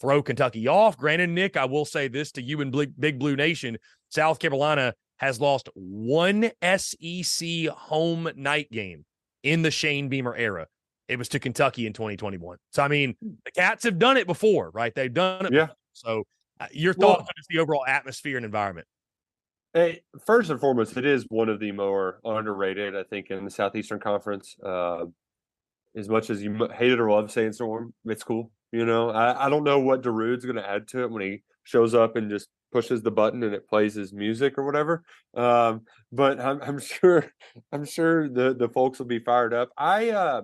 throw 0.00 0.22
Kentucky 0.22 0.68
off? 0.68 0.96
Granted, 0.98 1.30
Nick, 1.30 1.56
I 1.56 1.64
will 1.64 1.84
say 1.84 2.08
this 2.08 2.32
to 2.32 2.42
you 2.42 2.60
and 2.60 2.72
Big 2.98 3.18
Blue 3.18 3.36
Nation: 3.36 3.78
South 4.10 4.38
Carolina 4.38 4.94
has 5.16 5.40
lost 5.40 5.68
one 5.74 6.50
SEC 6.76 7.66
home 7.68 8.30
night 8.36 8.70
game 8.70 9.04
in 9.42 9.62
the 9.62 9.70
Shane 9.70 10.08
Beamer 10.08 10.34
era. 10.34 10.66
It 11.08 11.18
was 11.18 11.28
to 11.30 11.38
Kentucky 11.38 11.86
in 11.86 11.92
2021. 11.92 12.58
So 12.72 12.82
I 12.82 12.88
mean, 12.88 13.16
hmm. 13.22 13.32
the 13.44 13.50
Cats 13.52 13.84
have 13.84 13.98
done 13.98 14.16
it 14.16 14.26
before, 14.26 14.70
right? 14.70 14.94
They've 14.94 15.12
done 15.12 15.46
it. 15.46 15.52
Yeah. 15.52 15.60
Before. 15.62 15.76
So 15.94 16.24
uh, 16.60 16.66
your 16.72 16.92
thoughts 16.92 17.20
well, 17.20 17.28
on 17.28 17.44
the 17.48 17.58
overall 17.60 17.86
atmosphere 17.86 18.36
and 18.36 18.44
environment? 18.44 18.86
Hey, 19.74 20.02
first 20.26 20.50
and 20.50 20.60
foremost, 20.60 20.98
it 20.98 21.06
is 21.06 21.24
one 21.30 21.48
of 21.48 21.58
the 21.58 21.72
more 21.72 22.20
underrated, 22.26 22.94
I 22.94 23.04
think, 23.04 23.30
in 23.30 23.42
the 23.46 23.50
Southeastern 23.50 24.00
Conference. 24.00 24.54
Uh, 24.62 25.06
as 25.96 26.10
much 26.10 26.28
as 26.28 26.42
you 26.42 26.68
hate 26.74 26.92
it 26.92 27.00
or 27.00 27.10
love 27.10 27.30
Sandstorm, 27.30 27.94
it's 28.04 28.22
cool. 28.22 28.50
You 28.70 28.84
know, 28.84 29.08
I, 29.08 29.46
I 29.46 29.48
don't 29.48 29.64
know 29.64 29.78
what 29.78 30.02
Darude's 30.02 30.44
going 30.44 30.56
to 30.56 30.68
add 30.68 30.88
to 30.88 31.04
it 31.04 31.10
when 31.10 31.22
he 31.22 31.42
shows 31.64 31.94
up 31.94 32.16
and 32.16 32.28
just 32.28 32.48
pushes 32.70 33.00
the 33.00 33.10
button 33.10 33.42
and 33.42 33.54
it 33.54 33.66
plays 33.66 33.94
his 33.94 34.12
music 34.12 34.58
or 34.58 34.64
whatever. 34.64 35.04
Um, 35.34 35.82
but 36.10 36.38
I'm, 36.38 36.60
I'm 36.60 36.78
sure, 36.78 37.32
I'm 37.72 37.86
sure 37.86 38.28
the 38.28 38.54
the 38.54 38.68
folks 38.68 38.98
will 38.98 39.06
be 39.06 39.20
fired 39.20 39.54
up. 39.54 39.70
I 39.78 40.10
uh, 40.10 40.42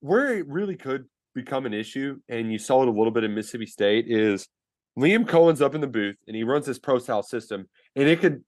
where 0.00 0.38
it 0.38 0.46
really 0.46 0.76
could 0.76 1.06
become 1.34 1.66
an 1.66 1.74
issue, 1.74 2.20
and 2.28 2.52
you 2.52 2.58
saw 2.58 2.82
it 2.82 2.88
a 2.88 2.92
little 2.92 3.10
bit 3.10 3.24
in 3.24 3.34
Mississippi 3.34 3.66
State, 3.66 4.06
is 4.08 4.48
Liam 4.98 5.28
Coen's 5.28 5.60
up 5.60 5.74
in 5.74 5.80
the 5.80 5.86
booth 5.86 6.16
and 6.26 6.34
he 6.34 6.42
runs 6.42 6.64
this 6.64 6.78
pro 6.78 6.98
style 6.98 7.22
system, 7.22 7.68
and 7.96 8.08
it 8.08 8.20
could 8.20 8.44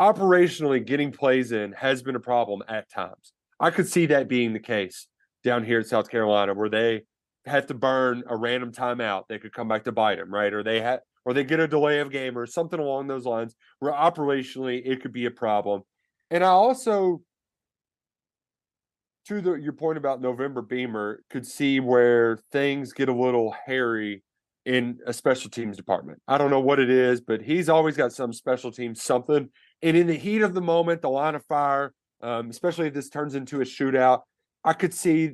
operationally 0.00 0.84
getting 0.84 1.12
plays 1.12 1.52
in 1.52 1.72
has 1.72 2.02
been 2.02 2.16
a 2.16 2.20
problem 2.20 2.62
at 2.68 2.90
times. 2.90 3.32
I 3.60 3.70
could 3.70 3.88
see 3.88 4.06
that 4.06 4.28
being 4.28 4.52
the 4.52 4.58
case 4.58 5.06
down 5.44 5.64
here 5.64 5.78
in 5.78 5.84
South 5.84 6.10
Carolina, 6.10 6.52
where 6.52 6.68
they 6.68 7.02
have 7.46 7.66
to 7.66 7.74
burn 7.74 8.24
a 8.28 8.36
random 8.36 8.72
timeout. 8.72 9.24
They 9.28 9.38
could 9.38 9.52
come 9.52 9.68
back 9.68 9.84
to 9.84 9.92
bite 9.92 10.18
them, 10.18 10.34
right? 10.34 10.52
Or 10.52 10.62
they 10.64 10.80
had, 10.80 11.00
or 11.24 11.32
they 11.32 11.44
get 11.44 11.60
a 11.60 11.68
delay 11.68 12.00
of 12.00 12.10
game 12.10 12.36
or 12.36 12.46
something 12.46 12.80
along 12.80 13.06
those 13.06 13.24
lines, 13.24 13.54
where 13.78 13.92
operationally 13.92 14.82
it 14.84 15.00
could 15.00 15.12
be 15.12 15.26
a 15.26 15.30
problem. 15.30 15.82
And 16.30 16.42
I 16.42 16.48
also, 16.48 17.22
to 19.28 19.40
the 19.40 19.54
your 19.54 19.72
point 19.72 19.98
about 19.98 20.20
November 20.20 20.62
Beamer, 20.62 21.22
could 21.30 21.46
see 21.46 21.78
where 21.78 22.38
things 22.50 22.92
get 22.92 23.08
a 23.08 23.14
little 23.14 23.54
hairy 23.66 24.24
in 24.64 24.98
a 25.06 25.12
special 25.12 25.50
teams 25.50 25.76
department. 25.76 26.20
I 26.28 26.38
don't 26.38 26.50
know 26.50 26.60
what 26.60 26.78
it 26.78 26.90
is, 26.90 27.20
but 27.20 27.42
he's 27.42 27.68
always 27.68 27.96
got 27.96 28.12
some 28.12 28.32
special 28.32 28.70
teams 28.70 29.02
something. 29.02 29.48
And 29.82 29.96
in 29.96 30.06
the 30.06 30.14
heat 30.14 30.42
of 30.42 30.54
the 30.54 30.60
moment, 30.60 31.02
the 31.02 31.10
line 31.10 31.34
of 31.34 31.44
fire, 31.46 31.92
um, 32.22 32.50
especially 32.50 32.86
if 32.86 32.94
this 32.94 33.08
turns 33.08 33.34
into 33.34 33.60
a 33.60 33.64
shootout, 33.64 34.20
I 34.64 34.72
could 34.72 34.94
see 34.94 35.32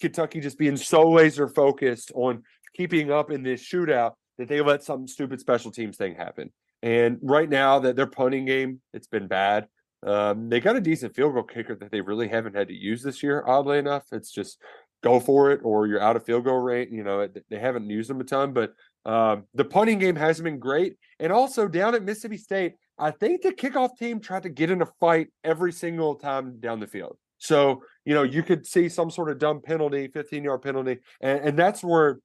Kentucky 0.00 0.40
just 0.40 0.58
being 0.58 0.76
so 0.76 1.10
laser 1.10 1.48
focused 1.48 2.10
on 2.14 2.42
keeping 2.74 3.10
up 3.10 3.30
in 3.30 3.42
this 3.42 3.62
shootout 3.62 4.12
that 4.38 4.48
they 4.48 4.60
let 4.60 4.82
some 4.82 5.06
stupid 5.06 5.40
special 5.40 5.70
teams 5.70 5.96
thing 5.96 6.14
happen. 6.14 6.50
And 6.82 7.18
right 7.22 7.48
now, 7.48 7.78
that 7.80 7.96
their 7.96 8.06
punting 8.06 8.46
game, 8.46 8.80
it's 8.92 9.06
been 9.06 9.26
bad. 9.26 9.68
Um, 10.06 10.50
they 10.50 10.60
got 10.60 10.76
a 10.76 10.80
decent 10.80 11.14
field 11.14 11.32
goal 11.32 11.44
kicker 11.44 11.74
that 11.76 11.90
they 11.90 12.02
really 12.02 12.28
haven't 12.28 12.54
had 12.54 12.68
to 12.68 12.74
use 12.74 13.02
this 13.02 13.22
year. 13.22 13.42
Oddly 13.46 13.78
enough, 13.78 14.04
it's 14.12 14.30
just 14.30 14.58
go 15.04 15.20
for 15.20 15.50
it 15.52 15.60
or 15.62 15.86
you're 15.86 16.00
out 16.00 16.16
of 16.16 16.24
field 16.24 16.44
goal 16.44 16.58
rate. 16.58 16.90
You 16.90 17.04
know, 17.04 17.28
they 17.50 17.58
haven't 17.58 17.88
used 17.88 18.08
them 18.08 18.20
a 18.20 18.24
ton, 18.24 18.52
but 18.52 18.72
um, 19.04 19.44
the 19.54 19.64
punting 19.64 19.98
game 19.98 20.16
hasn't 20.16 20.44
been 20.44 20.58
great. 20.58 20.96
And 21.20 21.30
also 21.30 21.68
down 21.68 21.94
at 21.94 22.02
Mississippi 22.02 22.38
State, 22.38 22.74
I 22.98 23.10
think 23.10 23.42
the 23.42 23.52
kickoff 23.52 23.98
team 23.98 24.18
tried 24.18 24.44
to 24.44 24.48
get 24.48 24.70
in 24.70 24.80
a 24.80 24.86
fight 24.98 25.28
every 25.44 25.72
single 25.72 26.14
time 26.14 26.58
down 26.58 26.80
the 26.80 26.86
field. 26.86 27.18
So, 27.36 27.82
you 28.06 28.14
know, 28.14 28.22
you 28.22 28.42
could 28.42 28.66
see 28.66 28.88
some 28.88 29.10
sort 29.10 29.30
of 29.30 29.38
dumb 29.38 29.60
penalty, 29.60 30.08
15 30.08 30.42
yard 30.42 30.62
penalty. 30.62 30.98
And, 31.20 31.40
and 31.40 31.58
that's 31.58 31.84
where 31.84 32.18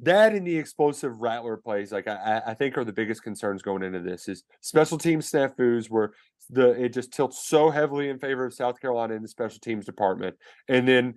that 0.00 0.34
and 0.34 0.44
the 0.44 0.58
explosive 0.58 1.20
Rattler 1.20 1.56
plays, 1.56 1.92
like 1.92 2.08
I, 2.08 2.42
I 2.44 2.54
think 2.54 2.76
are 2.76 2.84
the 2.84 2.92
biggest 2.92 3.22
concerns 3.22 3.62
going 3.62 3.84
into 3.84 4.00
this 4.00 4.28
is 4.28 4.42
special 4.60 4.98
team 4.98 5.20
snafus 5.20 5.88
where 5.88 6.14
the 6.50 6.70
it 6.70 6.92
just 6.92 7.12
tilts 7.12 7.46
so 7.46 7.70
heavily 7.70 8.08
in 8.08 8.18
favor 8.18 8.44
of 8.44 8.52
South 8.52 8.80
Carolina 8.80 9.14
in 9.14 9.22
the 9.22 9.28
special 9.28 9.60
teams 9.60 9.86
department. 9.86 10.34
And 10.68 10.88
then 10.88 11.14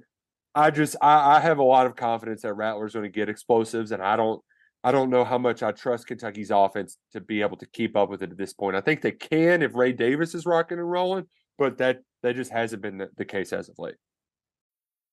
I 0.56 0.72
just 0.72 0.96
I, 1.02 1.38
I 1.38 1.40
have 1.40 1.60
a 1.60 1.64
lot 1.64 1.86
of 1.86 1.96
confidence 1.96 2.42
that 2.42 2.54
Rattler's 2.54 2.94
going 2.94 3.04
to 3.04 3.10
get 3.10 3.30
explosives, 3.30 3.92
and 3.92 4.02
I 4.02 4.16
don't 4.16 4.42
I 4.84 4.92
don't 4.92 5.10
know 5.10 5.24
how 5.24 5.38
much 5.38 5.64
I 5.64 5.72
trust 5.72 6.08
Kentucky's 6.08 6.52
offense 6.52 6.98
to 7.14 7.22
be 7.22 7.42
able 7.42 7.58
to 7.58 7.66
keep 7.68 7.96
up 7.96 8.10
with 8.10 8.22
it 8.24 8.32
at 8.32 8.38
this 8.38 8.54
point. 8.54 8.76
I 8.76 8.82
think 8.82 9.02
they 9.02 9.12
can 9.12 9.62
if 9.62 9.76
Ray 9.76 9.92
Davis 9.92 10.34
is 10.34 10.46
rocking 10.46 10.80
and 10.80 10.90
rolling, 10.90 11.26
but 11.58 11.78
that 11.80 12.00
that 12.24 12.36
just 12.36 12.52
hasn't 12.52 12.82
been 12.82 12.98
the, 12.98 13.10
the 13.18 13.26
case 13.26 13.54
as 13.54 13.70
of 13.70 13.76
late. 13.80 13.96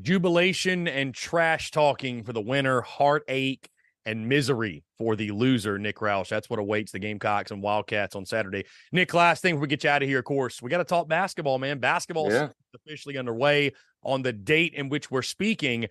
jubilation 0.00 0.88
and 0.88 1.14
trash 1.14 1.70
talking 1.70 2.22
for 2.24 2.32
the 2.32 2.40
winner, 2.40 2.80
heartache 2.80 3.68
and 4.06 4.28
misery 4.28 4.84
for 4.98 5.16
the 5.16 5.30
loser, 5.30 5.78
Nick 5.78 5.96
Roush. 5.96 6.28
That's 6.28 6.50
what 6.50 6.58
awaits 6.58 6.92
the 6.92 6.98
Gamecocks 6.98 7.50
and 7.50 7.62
Wildcats 7.62 8.14
on 8.14 8.26
Saturday. 8.26 8.64
Nick, 8.92 9.14
last 9.14 9.42
thing 9.42 9.58
we 9.58 9.66
get 9.66 9.84
you 9.84 9.90
out 9.90 10.02
of 10.02 10.08
here, 10.08 10.18
of 10.18 10.24
course, 10.24 10.60
we 10.60 10.70
got 10.70 10.78
to 10.78 10.84
talk 10.84 11.08
basketball, 11.08 11.58
man. 11.58 11.78
Basketball 11.78 12.30
yeah. 12.30 12.48
officially 12.74 13.16
underway 13.16 13.72
on 14.02 14.22
the 14.22 14.32
date 14.32 14.74
in 14.74 14.88
which 14.88 15.10
we're 15.10 15.22
speaking. 15.22 15.86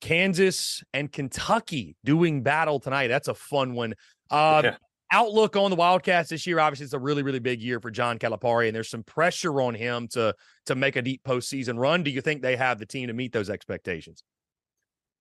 Kansas 0.00 0.82
and 0.92 1.10
Kentucky 1.10 1.96
doing 2.04 2.42
battle 2.42 2.80
tonight. 2.80 3.08
That's 3.08 3.28
a 3.28 3.34
fun 3.34 3.74
one. 3.74 3.94
Uh, 4.30 4.62
yeah. 4.64 4.76
Outlook 5.14 5.56
on 5.56 5.70
the 5.70 5.76
Wildcats 5.76 6.28
this 6.28 6.46
year. 6.46 6.58
Obviously, 6.58 6.84
it's 6.84 6.92
a 6.92 6.98
really, 6.98 7.22
really 7.22 7.38
big 7.38 7.62
year 7.62 7.78
for 7.80 7.90
John 7.90 8.18
Calipari, 8.18 8.66
and 8.66 8.74
there's 8.74 8.90
some 8.90 9.04
pressure 9.04 9.60
on 9.60 9.74
him 9.74 10.08
to 10.08 10.34
to 10.66 10.74
make 10.74 10.96
a 10.96 11.02
deep 11.02 11.22
postseason 11.24 11.78
run. 11.78 12.02
Do 12.02 12.10
you 12.10 12.20
think 12.20 12.42
they 12.42 12.56
have 12.56 12.78
the 12.78 12.86
team 12.86 13.06
to 13.06 13.14
meet 13.14 13.32
those 13.32 13.48
expectations? 13.48 14.24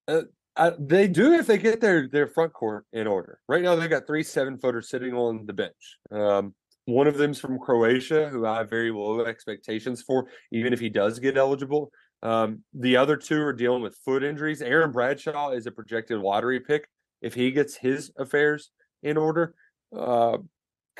Uh, 0.07 0.23
I, 0.55 0.71
they 0.79 1.07
do 1.07 1.33
if 1.33 1.45
they 1.45 1.59
get 1.59 1.79
their 1.79 2.07
their 2.07 2.27
front 2.27 2.53
court 2.53 2.85
in 2.91 3.05
order. 3.05 3.39
Right 3.47 3.61
now, 3.61 3.75
they've 3.75 3.89
got 3.89 4.07
three 4.07 4.23
seven 4.23 4.57
footers 4.57 4.89
sitting 4.89 5.13
on 5.13 5.45
the 5.45 5.53
bench. 5.53 5.97
Um, 6.11 6.55
one 6.85 7.07
of 7.07 7.17
them's 7.17 7.39
from 7.39 7.59
Croatia, 7.59 8.27
who 8.29 8.45
I 8.45 8.57
have 8.57 8.69
very 8.69 8.91
low 8.91 9.23
expectations 9.23 10.01
for, 10.01 10.27
even 10.51 10.73
if 10.73 10.79
he 10.79 10.89
does 10.89 11.19
get 11.19 11.37
eligible. 11.37 11.91
Um, 12.23 12.63
the 12.73 12.97
other 12.97 13.15
two 13.15 13.41
are 13.41 13.53
dealing 13.53 13.83
with 13.83 13.97
foot 14.03 14.23
injuries. 14.23 14.61
Aaron 14.61 14.91
Bradshaw 14.91 15.51
is 15.51 15.65
a 15.65 15.71
projected 15.71 16.19
lottery 16.19 16.59
pick 16.59 16.87
if 17.21 17.33
he 17.33 17.51
gets 17.51 17.75
his 17.75 18.11
affairs 18.17 18.71
in 19.01 19.17
order. 19.17 19.55
Because 19.93 20.37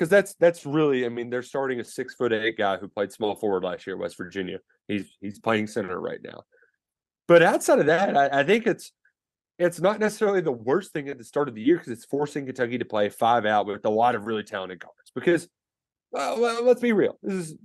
uh, 0.02 0.06
that's 0.06 0.36
that's 0.36 0.66
really, 0.66 1.06
I 1.06 1.10
mean, 1.10 1.30
they're 1.30 1.42
starting 1.42 1.80
a 1.80 1.84
six 1.84 2.16
foot 2.16 2.34
eight 2.34 2.58
guy 2.58 2.78
who 2.78 2.88
played 2.88 3.12
small 3.12 3.36
forward 3.36 3.64
last 3.64 3.88
year 3.88 3.96
at 3.96 4.02
West 4.02 4.18
Virginia. 4.18 4.60
He's 4.88 5.18
he's 5.20 5.40
playing 5.40 5.68
center 5.68 6.00
right 6.00 6.20
now. 6.24 6.44
But 7.28 7.42
outside 7.42 7.80
of 7.80 7.86
that, 7.88 8.16
I, 8.16 8.42
I 8.42 8.44
think 8.44 8.68
it's 8.68 8.92
it's 9.58 9.80
not 9.80 10.00
necessarily 10.00 10.42
the 10.42 10.52
worst 10.52 10.94
thing 10.94 11.10
at 11.10 11.18
the 11.18 11.24
start 11.24 11.48
of 11.48 11.56
the 11.56 11.62
year 11.62 11.78
because 11.78 11.92
it's 11.92 12.06
forcing 12.06 12.46
Kentucky 12.46 12.78
to 12.78 12.86
play 12.86 13.10
five 13.10 13.46
out 13.46 13.66
with 13.66 13.86
a 13.86 13.90
lot 13.90 14.16
of 14.16 14.26
really 14.26 14.44
talented 14.44 14.80
guards. 14.80 15.12
Because 15.14 15.48
well, 16.12 16.40
well, 16.40 16.64
let's 16.64 16.82
be 16.82 16.94
real, 16.94 17.18
this 17.24 17.34
is 17.34 17.56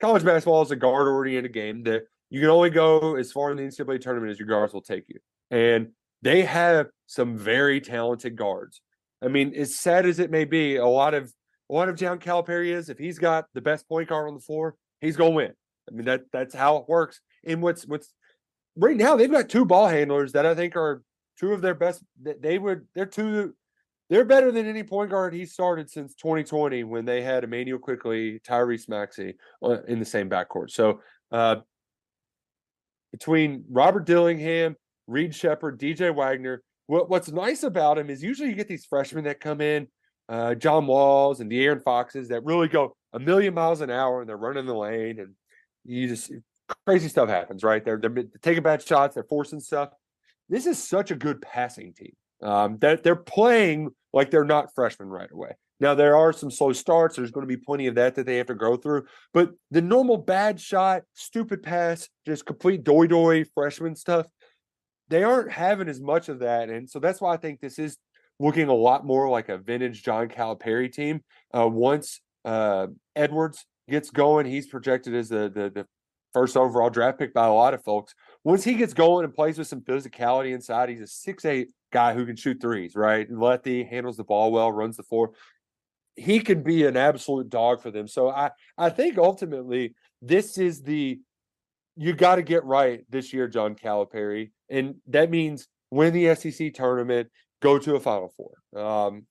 college 0.00 0.24
basketball 0.24 0.62
is 0.62 0.70
a 0.70 0.76
guard 0.76 1.08
oriented 1.08 1.52
game 1.52 1.82
that 1.84 2.04
you 2.30 2.40
can 2.40 2.50
only 2.50 2.70
go 2.70 3.16
as 3.16 3.32
far 3.32 3.50
in 3.50 3.56
the 3.56 3.62
NCAA 3.62 4.00
tournament 4.00 4.30
as 4.30 4.38
your 4.38 4.48
guards 4.48 4.72
will 4.72 4.82
take 4.82 5.04
you. 5.08 5.18
And 5.50 5.88
they 6.22 6.42
have 6.42 6.88
some 7.06 7.38
very 7.38 7.80
talented 7.80 8.36
guards. 8.36 8.80
I 9.26 9.28
mean, 9.28 9.54
as 9.56 9.76
sad 9.76 10.06
as 10.06 10.20
it 10.20 10.30
may 10.30 10.44
be, 10.44 10.76
a 10.76 10.86
lot 10.86 11.12
of 11.12 11.32
a 11.68 11.74
lot 11.74 11.88
of 11.88 11.96
John 11.96 12.20
Calipari 12.20 12.68
is 12.68 12.88
if 12.88 12.96
he's 12.96 13.18
got 13.18 13.46
the 13.52 13.60
best 13.60 13.88
point 13.88 14.08
guard 14.08 14.28
on 14.28 14.34
the 14.34 14.40
floor, 14.40 14.76
he's 15.00 15.16
gonna 15.16 15.30
win. 15.30 15.52
I 15.90 15.94
mean, 15.94 16.06
that 16.06 16.22
that's 16.32 16.54
how 16.54 16.76
it 16.76 16.88
works. 16.88 17.20
And 17.44 17.60
what's 17.60 17.84
what's 17.86 18.14
right 18.76 18.96
now, 18.96 19.16
they've 19.16 19.30
got 19.30 19.48
two 19.48 19.64
ball 19.64 19.88
handlers 19.88 20.32
that 20.32 20.46
I 20.46 20.54
think 20.54 20.76
are 20.76 21.02
two 21.40 21.52
of 21.52 21.60
their 21.60 21.74
best. 21.74 22.04
They 22.22 22.58
would 22.58 22.86
they're 22.94 23.04
two 23.04 23.54
they're 24.08 24.24
better 24.24 24.52
than 24.52 24.68
any 24.68 24.84
point 24.84 25.10
guard 25.10 25.34
he 25.34 25.44
started 25.44 25.90
since 25.90 26.14
2020 26.14 26.84
when 26.84 27.04
they 27.04 27.22
had 27.22 27.42
Immanuel 27.42 27.80
Quickley, 27.80 28.40
Tyrese 28.46 28.88
Maxey 28.88 29.34
uh, 29.60 29.82
in 29.88 29.98
the 29.98 30.04
same 30.04 30.30
backcourt. 30.30 30.70
So 30.70 31.00
uh, 31.32 31.56
between 33.10 33.64
Robert 33.68 34.06
Dillingham, 34.06 34.76
Reed 35.08 35.34
Sheppard, 35.34 35.80
DJ 35.80 36.14
Wagner, 36.14 36.62
what, 36.86 37.10
what's 37.10 37.30
nice 37.30 37.62
about 37.62 37.98
him 37.98 38.10
is 38.10 38.22
usually 38.22 38.48
you 38.48 38.54
get 38.54 38.68
these 38.68 38.86
freshmen 38.86 39.24
that 39.24 39.40
come 39.40 39.60
in, 39.60 39.88
uh, 40.28 40.54
John 40.54 40.86
Walls 40.86 41.40
and 41.40 41.50
De'Aaron 41.50 41.82
Foxes 41.82 42.28
that 42.28 42.44
really 42.44 42.68
go 42.68 42.96
a 43.12 43.18
million 43.18 43.54
miles 43.54 43.80
an 43.80 43.90
hour 43.90 44.20
and 44.20 44.28
they're 44.28 44.36
running 44.36 44.66
the 44.66 44.74
lane 44.74 45.20
and 45.20 45.34
you 45.84 46.08
just 46.08 46.32
crazy 46.84 47.08
stuff 47.08 47.28
happens, 47.28 47.62
right? 47.62 47.84
They're, 47.84 47.98
they're 47.98 48.24
taking 48.42 48.62
bad 48.62 48.82
shots, 48.82 49.14
they're 49.14 49.24
forcing 49.24 49.60
stuff. 49.60 49.90
This 50.48 50.66
is 50.66 50.82
such 50.82 51.10
a 51.10 51.16
good 51.16 51.42
passing 51.42 51.92
team. 51.94 52.12
Um, 52.42 52.78
that 52.78 53.02
they're 53.02 53.16
playing 53.16 53.90
like 54.12 54.30
they're 54.30 54.44
not 54.44 54.74
freshmen 54.74 55.08
right 55.08 55.30
away. 55.30 55.52
Now 55.80 55.94
there 55.94 56.16
are 56.16 56.32
some 56.32 56.50
slow 56.50 56.72
starts. 56.72 57.16
There's 57.16 57.30
going 57.30 57.46
to 57.46 57.54
be 57.54 57.62
plenty 57.62 57.86
of 57.86 57.94
that 57.96 58.14
that 58.14 58.26
they 58.26 58.36
have 58.36 58.46
to 58.46 58.54
go 58.54 58.76
through. 58.76 59.04
But 59.32 59.52
the 59.70 59.82
normal 59.82 60.16
bad 60.16 60.60
shot, 60.60 61.02
stupid 61.14 61.62
pass, 61.62 62.08
just 62.26 62.46
complete 62.46 62.84
doy 62.84 63.06
doy 63.06 63.44
freshman 63.54 63.96
stuff, 63.96 64.26
they 65.08 65.22
aren't 65.22 65.52
having 65.52 65.88
as 65.88 66.00
much 66.00 66.28
of 66.28 66.40
that. 66.40 66.68
And 66.68 66.88
so 66.88 66.98
that's 66.98 67.20
why 67.20 67.34
I 67.34 67.36
think 67.36 67.60
this 67.60 67.78
is 67.78 67.98
looking 68.38 68.68
a 68.68 68.74
lot 68.74 69.06
more 69.06 69.28
like 69.28 69.48
a 69.48 69.58
vintage 69.58 70.02
John 70.02 70.28
Calipari 70.28 70.92
team. 70.92 71.22
Uh, 71.56 71.68
once 71.68 72.20
uh, 72.44 72.88
Edwards 73.14 73.64
gets 73.88 74.10
going, 74.10 74.46
he's 74.46 74.66
projected 74.66 75.14
as 75.14 75.28
the, 75.28 75.50
the 75.52 75.70
the 75.70 75.86
first 76.32 76.56
overall 76.56 76.90
draft 76.90 77.18
pick 77.18 77.32
by 77.32 77.46
a 77.46 77.52
lot 77.52 77.72
of 77.72 77.82
folks. 77.82 78.14
Once 78.44 78.62
he 78.62 78.74
gets 78.74 78.92
going 78.92 79.24
and 79.24 79.34
plays 79.34 79.56
with 79.56 79.66
some 79.66 79.80
physicality 79.80 80.52
inside, 80.52 80.88
he's 80.88 81.00
a 81.00 81.06
six 81.06 81.44
eight 81.44 81.70
guy 81.92 82.12
who 82.12 82.26
can 82.26 82.36
shoot 82.36 82.60
threes, 82.60 82.94
right? 82.94 83.30
Lefty 83.30 83.84
handles 83.84 84.16
the 84.16 84.24
ball 84.24 84.52
well, 84.52 84.70
runs 84.70 84.96
the 84.96 85.02
floor. 85.02 85.32
He 86.14 86.40
can 86.40 86.62
be 86.62 86.84
an 86.84 86.96
absolute 86.96 87.48
dog 87.48 87.80
for 87.80 87.90
them. 87.90 88.06
So 88.08 88.28
I 88.28 88.50
I 88.76 88.90
think 88.90 89.18
ultimately 89.18 89.94
this 90.20 90.58
is 90.58 90.82
the 90.82 91.20
you 91.96 92.12
got 92.12 92.36
to 92.36 92.42
get 92.42 92.64
right 92.64 93.04
this 93.08 93.32
year, 93.32 93.48
John 93.48 93.74
Calipari, 93.74 94.50
and 94.70 94.96
that 95.08 95.30
means 95.30 95.68
win 95.90 96.12
the 96.12 96.34
SEC 96.34 96.74
tournament, 96.74 97.28
go 97.60 97.78
to 97.78 97.96
a 97.96 98.00
Final 98.00 98.32
Four. 98.36 98.80
Um, 98.80 99.26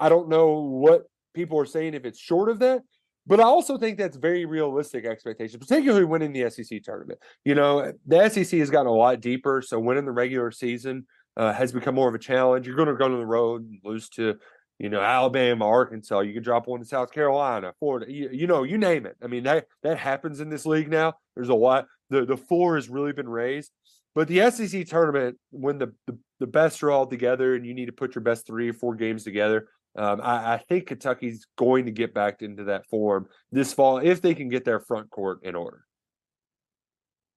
I 0.00 0.08
don't 0.08 0.28
know 0.28 0.60
what 0.60 1.04
people 1.34 1.58
are 1.58 1.66
saying 1.66 1.94
if 1.94 2.04
it's 2.04 2.18
short 2.18 2.48
of 2.48 2.58
that, 2.60 2.82
but 3.26 3.40
I 3.40 3.44
also 3.44 3.78
think 3.78 3.98
that's 3.98 4.16
very 4.16 4.44
realistic 4.44 5.04
expectation, 5.04 5.60
particularly 5.60 6.04
winning 6.04 6.32
the 6.32 6.50
SEC 6.50 6.82
tournament. 6.82 7.20
You 7.44 7.54
know, 7.54 7.92
the 8.06 8.28
SEC 8.28 8.58
has 8.58 8.70
gotten 8.70 8.88
a 8.88 8.94
lot 8.94 9.20
deeper, 9.20 9.62
so 9.62 9.78
winning 9.78 10.04
the 10.04 10.12
regular 10.12 10.50
season 10.50 11.06
uh, 11.36 11.52
has 11.52 11.72
become 11.72 11.94
more 11.94 12.08
of 12.08 12.14
a 12.14 12.18
challenge. 12.18 12.66
You're 12.66 12.76
going 12.76 12.88
to 12.88 12.94
go 12.94 13.08
to 13.08 13.16
the 13.16 13.26
road 13.26 13.62
and 13.62 13.78
lose 13.84 14.08
to, 14.10 14.36
you 14.78 14.88
know, 14.88 15.00
Alabama, 15.00 15.66
Arkansas. 15.66 16.20
You 16.20 16.34
can 16.34 16.42
drop 16.42 16.66
one 16.66 16.80
to 16.80 16.86
South 16.86 17.12
Carolina, 17.12 17.72
Florida. 17.78 18.12
You, 18.12 18.28
you, 18.32 18.46
know, 18.46 18.64
you 18.64 18.76
name 18.76 19.06
it. 19.06 19.16
I 19.22 19.28
mean, 19.28 19.44
that 19.44 19.66
that 19.82 19.98
happens 19.98 20.40
in 20.40 20.50
this 20.50 20.66
league 20.66 20.90
now. 20.90 21.14
There's 21.36 21.48
a 21.48 21.54
lot. 21.54 21.86
The 22.10 22.26
the 22.26 22.36
floor 22.36 22.74
has 22.74 22.88
really 22.88 23.12
been 23.12 23.28
raised. 23.28 23.70
But 24.14 24.28
the 24.28 24.50
SEC 24.50 24.86
tournament, 24.86 25.38
when 25.50 25.78
the, 25.78 25.92
the, 26.06 26.18
the 26.40 26.46
best 26.46 26.82
are 26.82 26.90
all 26.90 27.06
together 27.06 27.54
and 27.54 27.64
you 27.64 27.72
need 27.72 27.86
to 27.86 27.92
put 27.92 28.14
your 28.14 28.22
best 28.22 28.46
three 28.46 28.68
or 28.68 28.74
four 28.74 28.94
games 28.94 29.24
together, 29.24 29.68
um, 29.96 30.20
I, 30.22 30.54
I, 30.54 30.58
think 30.68 30.86
Kentucky's 30.86 31.46
going 31.56 31.84
to 31.84 31.90
get 31.90 32.14
back 32.14 32.40
into 32.40 32.64
that 32.64 32.86
form 32.88 33.26
this 33.50 33.74
fall 33.74 33.98
if 33.98 34.22
they 34.22 34.34
can 34.34 34.48
get 34.48 34.64
their 34.64 34.80
front 34.80 35.10
court 35.10 35.40
in 35.42 35.54
order. 35.54 35.84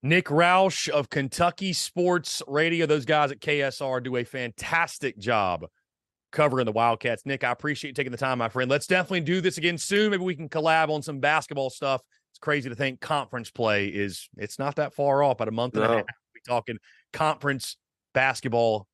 Nick 0.03 0.25
Roush 0.25 0.87
of 0.87 1.09
Kentucky 1.09 1.73
Sports 1.73 2.41
Radio. 2.47 2.85
Those 2.85 3.05
guys 3.05 3.31
at 3.31 3.41
KSR 3.41 4.03
do 4.03 4.17
a 4.17 4.23
fantastic 4.23 5.17
job 5.17 5.65
covering 6.31 6.65
the 6.65 6.71
Wildcats. 6.71 7.25
Nick, 7.25 7.43
I 7.43 7.51
appreciate 7.51 7.89
you 7.89 7.93
taking 7.93 8.11
the 8.11 8.17
time, 8.17 8.37
my 8.37 8.49
friend. 8.49 8.69
Let's 8.69 8.87
definitely 8.87 9.21
do 9.21 9.41
this 9.41 9.57
again 9.57 9.77
soon. 9.77 10.11
Maybe 10.11 10.23
we 10.23 10.35
can 10.35 10.47
collab 10.47 10.89
on 10.89 11.01
some 11.01 11.19
basketball 11.19 11.69
stuff. 11.69 12.01
It's 12.31 12.39
crazy 12.39 12.69
to 12.69 12.75
think 12.75 13.01
conference 13.01 13.49
play 13.49 13.87
is 13.87 14.29
it's 14.37 14.59
not 14.59 14.75
that 14.75 14.93
far 14.93 15.23
off, 15.23 15.37
about 15.37 15.47
a 15.47 15.51
month 15.51 15.75
and 15.75 15.83
a 15.85 15.87
half. 15.87 16.05
Talking 16.47 16.77
conference 17.13 17.77
basketball 18.13 18.87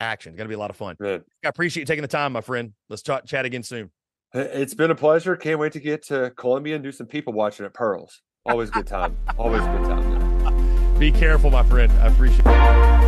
action. 0.00 0.32
It's 0.32 0.38
gonna 0.38 0.48
be 0.48 0.54
a 0.54 0.58
lot 0.58 0.70
of 0.70 0.76
fun. 0.76 0.96
Good. 1.00 1.24
I 1.44 1.48
appreciate 1.48 1.82
you 1.82 1.86
taking 1.86 2.02
the 2.02 2.08
time, 2.08 2.32
my 2.32 2.40
friend. 2.40 2.72
Let's 2.88 3.02
talk, 3.02 3.26
chat 3.26 3.44
again 3.44 3.62
soon. 3.62 3.90
It's 4.32 4.74
been 4.74 4.90
a 4.90 4.94
pleasure. 4.94 5.36
Can't 5.36 5.58
wait 5.58 5.72
to 5.72 5.80
get 5.80 6.04
to 6.06 6.30
Columbia 6.36 6.76
and 6.76 6.84
do 6.84 6.92
some 6.92 7.06
people 7.06 7.32
watching 7.32 7.66
at 7.66 7.74
Pearls. 7.74 8.22
Always 8.46 8.70
good 8.70 8.86
time. 8.86 9.16
Always 9.36 9.62
good 9.62 9.84
time. 9.84 10.98
Be 10.98 11.10
careful, 11.10 11.50
my 11.50 11.62
friend. 11.64 11.90
I 11.92 12.06
appreciate 12.06 12.46
it. 12.46 12.99